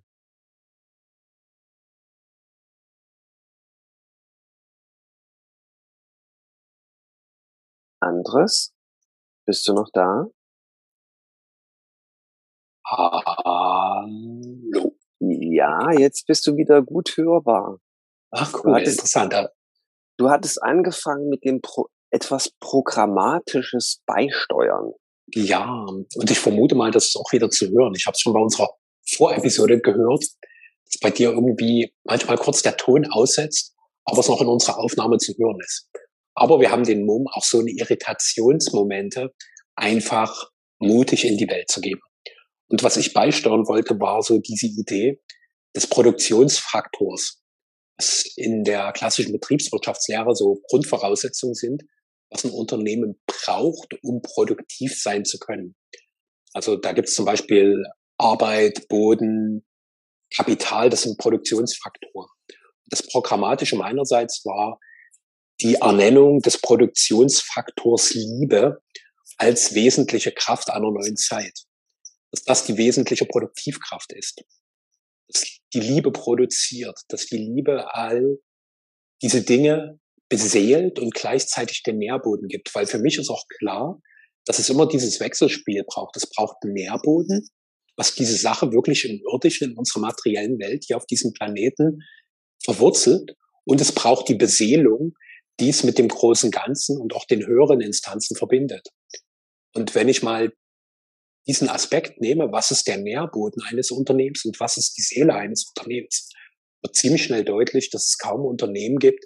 Andres? 8.00 8.76
Bist 9.48 9.68
du 9.68 9.74
noch 9.74 9.90
da? 9.92 10.28
Hallo. 12.86 14.06
Ja, 15.20 15.92
jetzt 15.92 16.28
bist 16.28 16.46
du 16.46 16.56
wieder 16.56 16.84
gut 16.84 17.18
hörbar. 17.18 17.80
Ach 18.30 18.54
cool, 18.64 18.76
hattest, 18.76 19.00
interessant. 19.00 19.50
Du 20.18 20.30
hattest 20.30 20.62
angefangen 20.62 21.28
mit 21.30 21.44
dem 21.44 21.62
Pro 21.62 21.90
etwas 22.12 22.52
programmatisches 22.60 24.04
Beisteuern. 24.06 24.94
Ja, 25.34 25.86
und 25.86 26.32
ich 26.32 26.40
vermute 26.40 26.76
mal, 26.76 26.92
das 26.92 27.08
ist 27.08 27.16
auch 27.16 27.32
wieder 27.32 27.50
zu 27.50 27.70
hören. 27.70 27.94
Ich 27.96 28.06
habe 28.06 28.16
es 28.16 28.22
schon 28.22 28.34
bei 28.34 28.40
unserer 28.40 28.70
Vorepisode 29.08 29.80
gehört, 29.80 30.24
dass 30.86 31.00
bei 31.02 31.12
dir 31.12 31.32
irgendwie 31.32 31.94
manchmal 32.04 32.38
kurz 32.38 32.62
der 32.62 32.78
Ton 32.78 33.06
aussetzt, 33.06 33.76
aber 34.06 34.20
es 34.20 34.28
noch 34.28 34.42
in 34.42 34.48
unserer 34.48 34.80
Aufnahme 34.80 35.18
zu 35.18 35.34
hören 35.38 35.60
ist. 35.64 35.90
Aber 36.36 36.60
wir 36.60 36.72
haben 36.72 36.84
den 36.84 37.06
Mumm, 37.06 37.28
auch 37.32 37.44
so 37.44 37.60
eine 37.60 37.72
Irritationsmomente 37.72 39.34
einfach 39.76 40.50
mutig 40.80 41.26
in 41.26 41.38
die 41.38 41.50
Welt 41.50 41.70
zu 41.70 41.82
geben. 41.82 42.02
Und 42.70 42.84
was 42.84 42.98
ich 42.98 43.14
beisteuern 43.14 43.68
wollte, 43.68 44.00
war 44.00 44.22
so 44.22 44.40
diese 44.40 44.68
Idee 44.68 45.20
des 45.76 45.88
Produktionsfaktors, 45.88 47.42
was 47.98 48.26
in 48.36 48.64
der 48.64 48.92
klassischen 48.94 49.34
Betriebswirtschaftslehre 49.34 50.36
so 50.36 50.62
Grundvoraussetzungen 50.70 51.56
sind, 51.56 51.84
was 52.30 52.44
ein 52.44 52.52
Unternehmen 52.52 53.20
braucht, 53.26 53.96
um 54.04 54.22
produktiv 54.22 55.02
sein 55.02 55.26
zu 55.26 55.40
können. 55.40 55.76
Also 56.54 56.76
da 56.76 56.94
gibt 56.94 57.08
es 57.08 57.16
zum 57.16 57.26
Beispiel 57.26 57.84
Arbeit, 58.18 58.88
Boden, 58.88 59.66
Kapital, 60.36 60.90
das 60.90 61.04
sind 61.04 61.18
Produktionsfaktoren. 61.18 62.30
Das 62.88 63.04
Programmatische 63.04 63.76
meinerseits 63.76 64.44
war 64.46 64.80
die 65.62 65.76
Ernennung 65.76 66.40
des 66.42 66.60
Produktionsfaktors 66.60 68.14
Liebe 68.14 68.82
als 69.38 69.74
wesentliche 69.74 70.32
Kraft 70.32 70.70
einer 70.70 70.92
neuen 70.92 71.18
Zeit. 71.18 71.60
Dass 72.32 72.44
das 72.44 72.66
die 72.66 72.78
wesentliche 72.78 73.26
Produktivkraft 73.26 74.14
ist. 74.14 74.44
Dass 75.28 75.46
die 75.74 75.80
Liebe 75.80 76.12
produziert, 76.12 77.00
dass 77.10 77.26
die 77.26 77.38
Liebe 77.38 77.94
all 77.94 78.40
diese 79.22 79.42
Dinge 79.42 80.00
beseelt 80.30 81.00
und 81.00 81.14
gleichzeitig 81.14 81.84
den 81.84 81.98
Nährboden 81.98 82.48
gibt. 82.48 82.74
Weil 82.74 82.86
für 82.86 83.00
mich 83.00 83.18
ist 83.18 83.30
auch 83.30 83.46
klar, 83.60 84.00
dass 84.46 84.60
es 84.60 84.70
immer 84.70 84.88
dieses 84.88 85.20
Wechselspiel 85.20 85.84
braucht. 85.86 86.16
Es 86.16 86.30
braucht 86.30 86.58
einen 86.64 86.74
Nährboden, 86.74 87.50
was 87.98 88.16
diese 88.16 88.36
Sache 88.36 88.72
wirklich 88.72 89.10
im 89.10 89.22
irdischen, 89.32 89.72
in 89.72 89.78
unserer 89.78 90.02
materiellen 90.02 90.60
Welt 90.60 90.86
hier 90.88 90.98
auf 90.98 91.06
diesem 91.06 91.34
Planeten 91.34 92.00
verwurzelt. 92.64 93.36
Und 93.66 93.82
es 93.82 93.92
braucht 93.92 94.30
die 94.30 94.36
Beseelung, 94.36 95.14
die 95.60 95.70
es 95.70 95.84
mit 95.84 95.98
dem 95.98 96.08
großen 96.08 96.52
Ganzen 96.52 97.00
und 97.00 97.14
auch 97.14 97.26
den 97.26 97.46
höheren 97.46 97.82
Instanzen 97.82 98.38
verbindet. 98.38 98.88
Und 99.74 99.94
wenn 99.96 100.08
ich 100.08 100.24
mal 100.24 100.54
diesen 101.48 101.70
Aspekt 101.70 102.22
nehme, 102.22 102.52
was 102.52 102.72
ist 102.72 102.88
der 102.88 102.98
Nährboden 102.98 103.62
eines 103.64 103.92
Unternehmens 103.92 104.46
und 104.46 104.60
was 104.60 104.78
ist 104.78 104.98
die 104.98 105.02
Seele 105.02 105.36
eines 105.36 105.72
Unternehmens, 105.76 106.30
wird 106.82 106.96
ziemlich 106.96 107.24
schnell 107.24 107.44
deutlich, 107.44 107.90
dass 107.90 108.06
es 108.06 108.18
kaum 108.18 108.46
Unternehmen 108.46 109.00
gibt, 109.00 109.26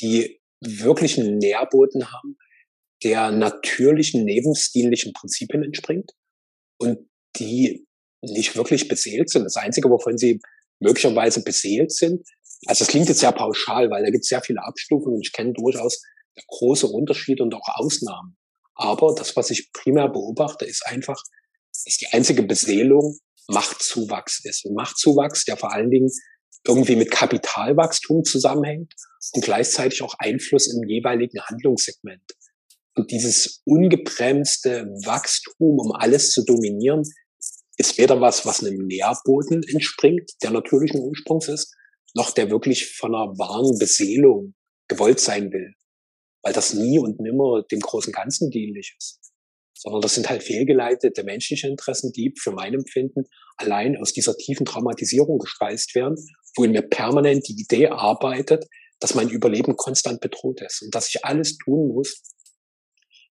die 0.00 0.40
wirklich 0.60 1.18
einen 1.18 1.38
Nährboden 1.38 2.12
haben, 2.12 2.36
der 3.02 3.30
natürlichen, 3.30 4.26
lebensdienlichen 4.26 5.12
Prinzipien 5.12 5.62
entspringt 5.62 6.12
und 6.78 7.08
die 7.36 7.86
nicht 8.22 8.56
wirklich 8.56 8.88
beseelt 8.88 9.30
sind. 9.30 9.44
Das 9.44 9.56
Einzige, 9.56 9.88
wovon 9.88 10.18
sie 10.18 10.40
möglicherweise 10.80 11.42
beseelt 11.42 11.92
sind, 11.92 12.26
also 12.66 12.84
es 12.84 12.88
klingt 12.88 13.08
jetzt 13.08 13.20
sehr 13.20 13.32
pauschal, 13.32 13.90
weil 13.90 14.02
da 14.02 14.10
gibt 14.10 14.24
es 14.24 14.28
sehr 14.28 14.42
viele 14.42 14.62
Abstufungen. 14.62 15.20
Ich 15.22 15.32
kenne 15.32 15.52
durchaus 15.54 16.02
große 16.48 16.86
Unterschiede 16.86 17.42
und 17.42 17.54
auch 17.54 17.68
Ausnahmen. 17.74 18.36
Aber 18.74 19.14
das, 19.14 19.36
was 19.36 19.50
ich 19.50 19.72
primär 19.72 20.08
beobachte, 20.08 20.64
ist 20.64 20.86
einfach, 20.86 21.22
dass 21.84 21.96
die 21.96 22.08
einzige 22.12 22.42
Beseelung 22.42 23.18
Machtzuwachs 23.48 24.44
ist. 24.44 24.64
Und 24.64 24.74
Machtzuwachs, 24.74 25.44
der 25.44 25.56
vor 25.56 25.72
allen 25.72 25.90
Dingen 25.90 26.10
irgendwie 26.66 26.96
mit 26.96 27.10
Kapitalwachstum 27.10 28.24
zusammenhängt 28.24 28.94
und 29.32 29.44
gleichzeitig 29.44 30.02
auch 30.02 30.14
Einfluss 30.18 30.72
im 30.72 30.86
jeweiligen 30.86 31.40
Handlungssegment. 31.40 32.22
Und 32.94 33.10
dieses 33.10 33.62
ungebremste 33.64 34.86
Wachstum, 35.04 35.78
um 35.78 35.92
alles 35.92 36.32
zu 36.32 36.44
dominieren, 36.44 37.02
ist 37.76 37.96
weder 37.96 38.20
was, 38.20 38.44
was 38.44 38.62
einem 38.62 38.86
Nährboden 38.86 39.62
entspringt, 39.62 40.30
der 40.42 40.50
natürlichen 40.50 41.00
Ursprungs 41.00 41.48
ist, 41.48 41.74
noch 42.14 42.32
der 42.32 42.50
wirklich 42.50 42.94
von 42.96 43.14
einer 43.14 43.38
wahren 43.38 43.78
Beseelung 43.78 44.54
gewollt 44.88 45.20
sein 45.20 45.52
will. 45.52 45.72
Weil 46.42 46.52
das 46.52 46.74
nie 46.74 46.98
und 46.98 47.20
nimmer 47.20 47.62
dem 47.70 47.80
großen 47.80 48.12
Ganzen 48.12 48.50
dienlich 48.50 48.94
ist. 48.98 49.20
Sondern 49.82 50.02
das 50.02 50.14
sind 50.14 50.28
halt 50.28 50.42
fehlgeleitete 50.42 51.24
menschliche 51.24 51.66
Interessen, 51.66 52.12
die 52.12 52.34
für 52.38 52.50
mein 52.52 52.74
Empfinden 52.74 53.24
allein 53.56 53.96
aus 53.96 54.12
dieser 54.12 54.36
tiefen 54.36 54.66
Traumatisierung 54.66 55.38
gespeist 55.38 55.94
werden, 55.94 56.16
wo 56.54 56.64
in 56.64 56.72
mir 56.72 56.82
permanent 56.82 57.48
die 57.48 57.58
Idee 57.58 57.88
arbeitet, 57.88 58.66
dass 58.98 59.14
mein 59.14 59.30
Überleben 59.30 59.76
konstant 59.76 60.20
bedroht 60.20 60.60
ist 60.60 60.82
und 60.82 60.94
dass 60.94 61.08
ich 61.08 61.24
alles 61.24 61.56
tun 61.56 61.88
muss, 61.88 62.22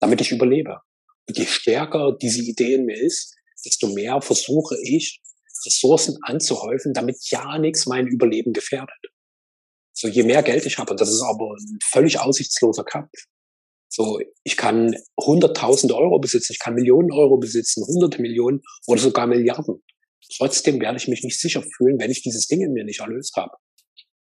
damit 0.01 0.21
ich 0.21 0.33
überlebe. 0.33 0.81
Und 1.27 1.39
je 1.39 1.47
stärker 1.47 2.15
diese 2.21 2.43
Idee 2.43 2.75
in 2.75 2.85
mir 2.85 3.01
ist, 3.01 3.35
desto 3.65 3.89
mehr 3.89 4.21
versuche 4.21 4.77
ich, 4.83 5.23
Ressourcen 5.65 6.19
anzuhäufen, 6.21 6.93
damit 6.93 7.17
ja 7.31 7.57
nichts 7.57 7.87
mein 7.87 8.07
Überleben 8.07 8.53
gefährdet. 8.53 9.01
So, 9.95 10.09
je 10.09 10.25
mehr 10.25 10.43
Geld 10.43 10.67
ich 10.67 10.77
habe, 10.77 10.91
und 10.91 11.01
das 11.01 11.09
ist 11.09 11.23
aber 11.23 11.55
ein 11.55 11.79
völlig 11.83 12.19
aussichtsloser 12.21 12.85
Kampf. 12.85 13.11
So, 13.97 14.19
ich 14.43 14.57
kann 14.57 14.97
hunderttausende 15.21 15.97
Euro 15.97 16.19
besitzen, 16.19 16.53
ich 16.53 16.59
kann 16.59 16.75
Millionen 16.75 17.13
Euro 17.13 17.37
besitzen, 17.37 17.87
hunderte 17.87 18.21
Millionen 18.21 18.61
oder 18.89 19.01
sogar 19.01 19.29
Milliarden. 19.29 19.85
Trotzdem 20.37 20.81
werde 20.81 20.97
ich 20.97 21.07
mich 21.07 21.23
nicht 21.23 21.41
sicher 21.41 21.63
fühlen, 21.63 22.01
wenn 22.01 22.11
ich 22.11 22.21
dieses 22.21 22.49
Ding 22.49 22.61
in 22.61 22.73
mir 22.73 22.83
nicht 22.83 22.99
erlöst 22.99 23.37
habe. 23.37 23.53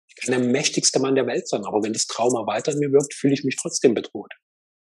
Ich 0.08 0.16
kann 0.16 0.40
der 0.40 0.48
mächtigste 0.48 1.00
Mann 1.00 1.16
der 1.16 1.26
Welt 1.26 1.48
sein, 1.48 1.66
aber 1.66 1.82
wenn 1.82 1.92
das 1.92 2.06
Trauma 2.06 2.46
weiter 2.46 2.72
in 2.74 2.78
mir 2.78 2.92
wirkt, 2.92 3.16
fühle 3.16 3.34
ich 3.34 3.44
mich 3.44 3.56
trotzdem 3.60 3.96
bedroht. 3.96 4.32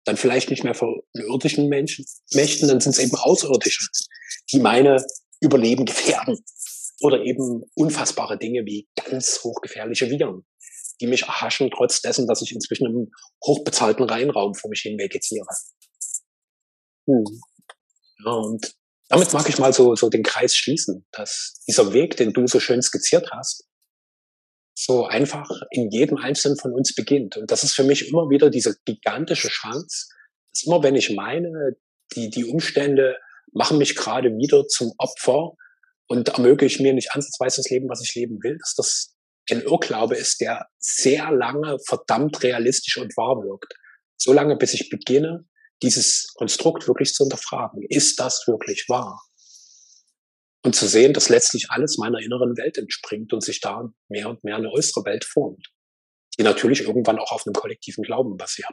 Dann 0.06 0.16
vielleicht 0.16 0.50
nicht 0.50 0.64
mehr 0.64 0.74
von 0.74 1.02
irdischen 1.12 1.68
Menschen, 1.68 2.04
Mächten, 2.32 2.66
dann 2.66 2.80
sind 2.80 2.96
es 2.96 2.98
eben 2.98 3.14
Außerirdische, 3.14 3.86
die 4.50 4.58
meine 4.58 5.04
Überleben 5.40 5.84
gefährden. 5.84 6.36
Oder 7.00 7.22
eben 7.22 7.62
unfassbare 7.76 8.38
Dinge 8.38 8.66
wie 8.66 8.88
ganz 8.94 9.44
hochgefährliche 9.44 10.10
Viren, 10.10 10.44
die 11.00 11.06
mich 11.06 11.22
erhaschen, 11.22 11.70
trotz 11.70 12.00
dessen, 12.00 12.26
dass 12.26 12.42
ich 12.42 12.52
inzwischen 12.52 12.86
im 12.86 13.12
hochbezahlten 13.44 14.04
Reihenraum 14.04 14.54
vor 14.54 14.70
mich 14.70 14.80
hin 14.80 14.98
vegetiere. 14.98 15.46
Hm. 17.06 17.24
Ja, 18.24 18.32
und 18.32 18.74
damit 19.08 19.32
mag 19.32 19.48
ich 19.48 19.58
mal 19.58 19.72
so, 19.72 19.94
so 19.94 20.08
den 20.08 20.22
Kreis 20.22 20.56
schließen, 20.56 21.06
dass 21.12 21.60
dieser 21.68 21.92
Weg, 21.92 22.16
den 22.16 22.32
du 22.32 22.46
so 22.46 22.60
schön 22.60 22.82
skizziert 22.82 23.30
hast, 23.32 23.66
so 24.76 25.06
einfach 25.06 25.48
in 25.70 25.90
jedem 25.90 26.16
Einzelnen 26.16 26.58
von 26.58 26.72
uns 26.72 26.94
beginnt. 26.94 27.36
Und 27.36 27.50
das 27.50 27.62
ist 27.62 27.74
für 27.74 27.84
mich 27.84 28.08
immer 28.08 28.28
wieder 28.30 28.50
diese 28.50 28.76
gigantische 28.84 29.48
Chance, 29.48 30.08
dass 30.52 30.64
immer 30.64 30.82
wenn 30.82 30.96
ich 30.96 31.14
meine, 31.14 31.76
die, 32.14 32.30
die 32.30 32.44
Umstände 32.44 33.16
machen 33.52 33.78
mich 33.78 33.94
gerade 33.94 34.30
wieder 34.36 34.66
zum 34.66 34.92
Opfer 34.98 35.52
und 36.08 36.28
ermöglichen 36.28 36.82
mir 36.82 36.92
nicht 36.92 37.12
ansatzweise 37.12 37.58
das 37.58 37.70
Leben, 37.70 37.88
was 37.88 38.02
ich 38.02 38.14
leben 38.14 38.42
will, 38.42 38.58
dass 38.58 38.74
das 38.74 39.13
ein 39.50 39.62
Irrglaube 39.62 40.16
ist, 40.16 40.40
der 40.40 40.66
sehr 40.78 41.30
lange 41.30 41.78
verdammt 41.86 42.42
realistisch 42.42 42.96
und 42.96 43.16
wahr 43.16 43.36
wirkt. 43.42 43.74
So 44.16 44.32
lange, 44.32 44.56
bis 44.56 44.74
ich 44.74 44.88
beginne, 44.88 45.46
dieses 45.82 46.32
Konstrukt 46.34 46.88
wirklich 46.88 47.12
zu 47.12 47.24
hinterfragen. 47.24 47.82
Ist 47.88 48.18
das 48.20 48.44
wirklich 48.46 48.86
wahr? 48.88 49.22
Und 50.64 50.74
zu 50.74 50.86
sehen, 50.86 51.12
dass 51.12 51.28
letztlich 51.28 51.70
alles 51.70 51.98
meiner 51.98 52.20
inneren 52.20 52.56
Welt 52.56 52.78
entspringt 52.78 53.34
und 53.34 53.42
sich 53.42 53.60
da 53.60 53.90
mehr 54.08 54.30
und 54.30 54.42
mehr 54.44 54.56
eine 54.56 54.70
äußere 54.70 55.04
Welt 55.04 55.24
formt, 55.24 55.68
die 56.38 56.42
natürlich 56.42 56.82
irgendwann 56.82 57.18
auch 57.18 57.32
auf 57.32 57.46
einem 57.46 57.52
kollektiven 57.52 58.02
Glauben 58.02 58.38
basiert. 58.38 58.72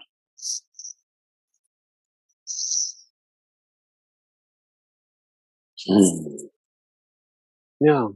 Hm. 5.86 6.52
Ja. 7.80 8.14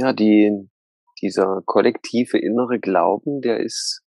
Ja, 0.00 0.12
die, 0.12 0.70
dieser 1.20 1.60
kollektive 1.66 2.38
innere 2.38 2.78
Glauben, 2.78 3.40
der 3.40 3.58
ist, 3.58 4.04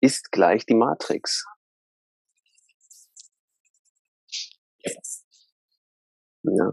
ist 0.00 0.30
gleich 0.30 0.64
die 0.64 0.76
Matrix. 0.76 1.44
Ja. 6.44 6.70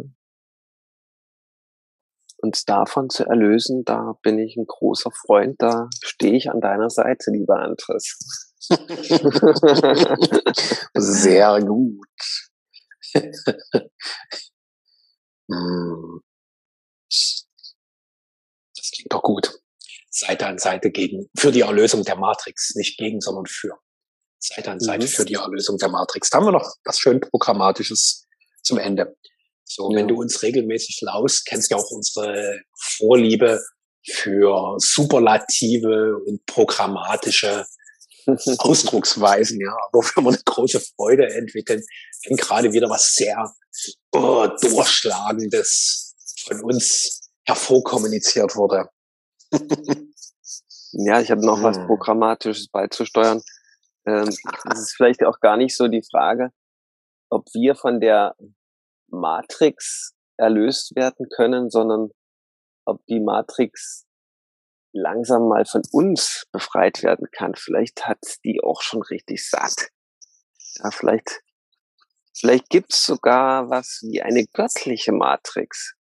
Uns 2.37 2.63
davon 2.65 3.09
zu 3.09 3.25
erlösen, 3.25 3.83
da 3.83 4.19
bin 4.21 4.37
ich 4.37 4.55
ein 4.57 4.67
großer 4.67 5.09
Freund, 5.09 5.59
da 5.59 5.89
stehe 6.03 6.35
ich 6.35 6.51
an 6.51 6.61
deiner 6.61 6.91
Seite, 6.91 7.31
lieber 7.31 7.61
Andres. 7.61 8.53
Sehr 10.93 11.59
gut. 11.61 12.51
Hm. 15.51 16.21
Das 17.09 18.91
klingt 18.91 19.11
doch 19.11 19.21
gut. 19.21 19.59
Seite 20.09 20.47
an 20.47 20.57
Seite 20.57 20.91
gegen, 20.91 21.29
für 21.37 21.51
die 21.51 21.61
Erlösung 21.61 22.03
der 22.03 22.15
Matrix. 22.15 22.73
Nicht 22.75 22.97
gegen, 22.97 23.19
sondern 23.19 23.45
für. 23.45 23.77
Seite 24.39 24.71
an 24.71 24.79
Seite 24.79 25.05
mhm. 25.05 25.09
für 25.09 25.25
die 25.25 25.33
Erlösung 25.33 25.77
der 25.77 25.89
Matrix. 25.89 26.29
Da 26.29 26.37
haben 26.37 26.45
wir 26.45 26.51
noch 26.51 26.75
was 26.83 26.99
schön 26.99 27.19
Programmatisches 27.19 28.25
zum 28.61 28.77
Ende. 28.77 29.15
So, 29.63 29.91
ja. 29.91 29.97
wenn 29.97 30.07
du 30.07 30.15
uns 30.15 30.41
regelmäßig 30.43 31.01
laust, 31.01 31.45
kennst 31.45 31.71
du 31.71 31.75
ja 31.75 31.81
auch 31.81 31.89
unsere 31.91 32.61
Vorliebe 32.77 33.61
für 34.07 34.75
Superlative 34.77 36.17
und 36.25 36.45
programmatische 36.45 37.65
Ausdrucksweisen, 38.59 39.59
ja, 39.59 39.75
wofür 39.91 40.23
wir 40.23 40.29
eine 40.29 40.39
große 40.43 40.79
Freude 40.79 41.27
entwickeln, 41.33 41.83
wenn 42.27 42.37
gerade 42.37 42.71
wieder 42.73 42.89
was 42.89 43.13
sehr 43.13 43.53
oh, 44.13 44.47
Durchschlagendes 44.61 46.15
von 46.47 46.63
uns 46.63 47.29
hervorkommuniziert 47.45 48.55
wurde. 48.55 48.89
ja, 50.91 51.21
ich 51.21 51.31
habe 51.31 51.45
noch 51.45 51.61
was 51.61 51.77
hm. 51.77 51.87
Programmatisches 51.87 52.67
beizusteuern. 52.69 53.41
Ähm, 54.07 54.27
es 54.27 54.79
ist 54.79 54.95
vielleicht 54.95 55.23
auch 55.23 55.39
gar 55.39 55.57
nicht 55.57 55.75
so 55.75 55.87
die 55.87 56.03
Frage, 56.09 56.51
ob 57.29 57.45
wir 57.53 57.75
von 57.75 57.99
der 57.99 58.35
Matrix 59.09 60.13
erlöst 60.37 60.95
werden 60.95 61.27
können, 61.35 61.69
sondern 61.69 62.09
ob 62.85 63.05
die 63.07 63.19
Matrix 63.19 64.05
langsam 64.95 65.47
mal 65.47 65.65
von 65.65 65.83
uns 65.91 66.45
befreit 66.51 67.03
werden 67.03 67.27
kann. 67.31 67.53
Vielleicht 67.55 68.05
hat 68.05 68.23
die 68.43 68.61
auch 68.63 68.81
schon 68.81 69.01
richtig 69.03 69.47
satt. 69.47 69.89
Ja, 70.77 70.91
vielleicht, 70.91 71.41
vielleicht 72.33 72.69
gibt's 72.69 73.05
sogar 73.05 73.69
was 73.69 74.01
wie 74.09 74.21
eine 74.21 74.45
göttliche 74.45 75.11
Matrix, 75.11 75.93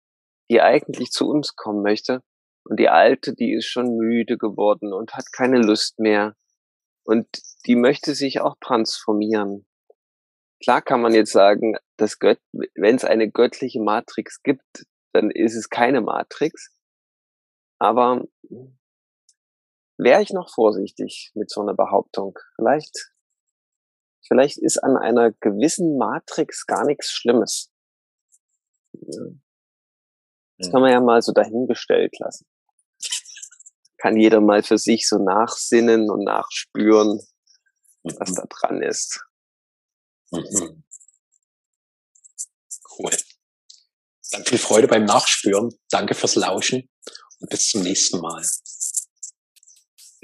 die 0.50 0.60
eigentlich 0.60 1.10
zu 1.10 1.28
uns 1.28 1.56
kommen 1.56 1.82
möchte. 1.82 2.22
Und 2.64 2.80
die 2.80 2.88
alte, 2.88 3.34
die 3.34 3.52
ist 3.52 3.66
schon 3.66 3.96
müde 3.96 4.38
geworden 4.38 4.92
und 4.92 5.14
hat 5.14 5.32
keine 5.32 5.58
Lust 5.58 5.98
mehr. 5.98 6.34
Und 7.04 7.26
die 7.66 7.76
möchte 7.76 8.14
sich 8.14 8.40
auch 8.40 8.56
transformieren. 8.60 9.66
Klar 10.62 10.80
kann 10.80 11.02
man 11.02 11.12
jetzt 11.12 11.32
sagen, 11.32 11.76
dass 11.98 12.16
wenn 12.22 12.96
es 12.96 13.04
eine 13.04 13.30
göttliche 13.30 13.82
Matrix 13.82 14.42
gibt, 14.42 14.86
dann 15.12 15.30
ist 15.30 15.54
es 15.54 15.68
keine 15.68 16.00
Matrix. 16.00 16.74
Aber 17.78 18.24
wäre 19.96 20.22
ich 20.22 20.30
noch 20.30 20.52
vorsichtig 20.52 21.30
mit 21.34 21.50
so 21.50 21.60
einer 21.60 21.74
Behauptung. 21.74 22.38
Vielleicht, 22.56 23.12
vielleicht 24.26 24.58
ist 24.58 24.78
an 24.78 24.96
einer 24.96 25.32
gewissen 25.32 25.96
Matrix 25.98 26.66
gar 26.66 26.84
nichts 26.84 27.10
Schlimmes. 27.10 27.70
Das 30.58 30.70
kann 30.70 30.80
man 30.80 30.92
ja 30.92 31.00
mal 31.00 31.20
so 31.22 31.32
dahingestellt 31.32 32.18
lassen. 32.18 32.46
Kann 33.98 34.16
jeder 34.16 34.40
mal 34.40 34.62
für 34.62 34.78
sich 34.78 35.08
so 35.08 35.18
nachsinnen 35.18 36.10
und 36.10 36.24
nachspüren, 36.24 37.20
was 38.02 38.34
da 38.34 38.44
dran 38.48 38.82
ist. 38.82 39.24
Cool. 42.98 43.10
Dann 44.30 44.44
viel 44.44 44.58
Freude 44.58 44.88
beim 44.88 45.04
Nachspüren. 45.04 45.74
Danke 45.90 46.14
fürs 46.14 46.34
Lauschen 46.34 46.90
und 47.40 47.50
bis 47.50 47.68
zum 47.68 47.82
nächsten 47.82 48.20
Mal. 48.20 48.44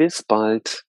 Bis 0.00 0.22
bald. 0.22 0.86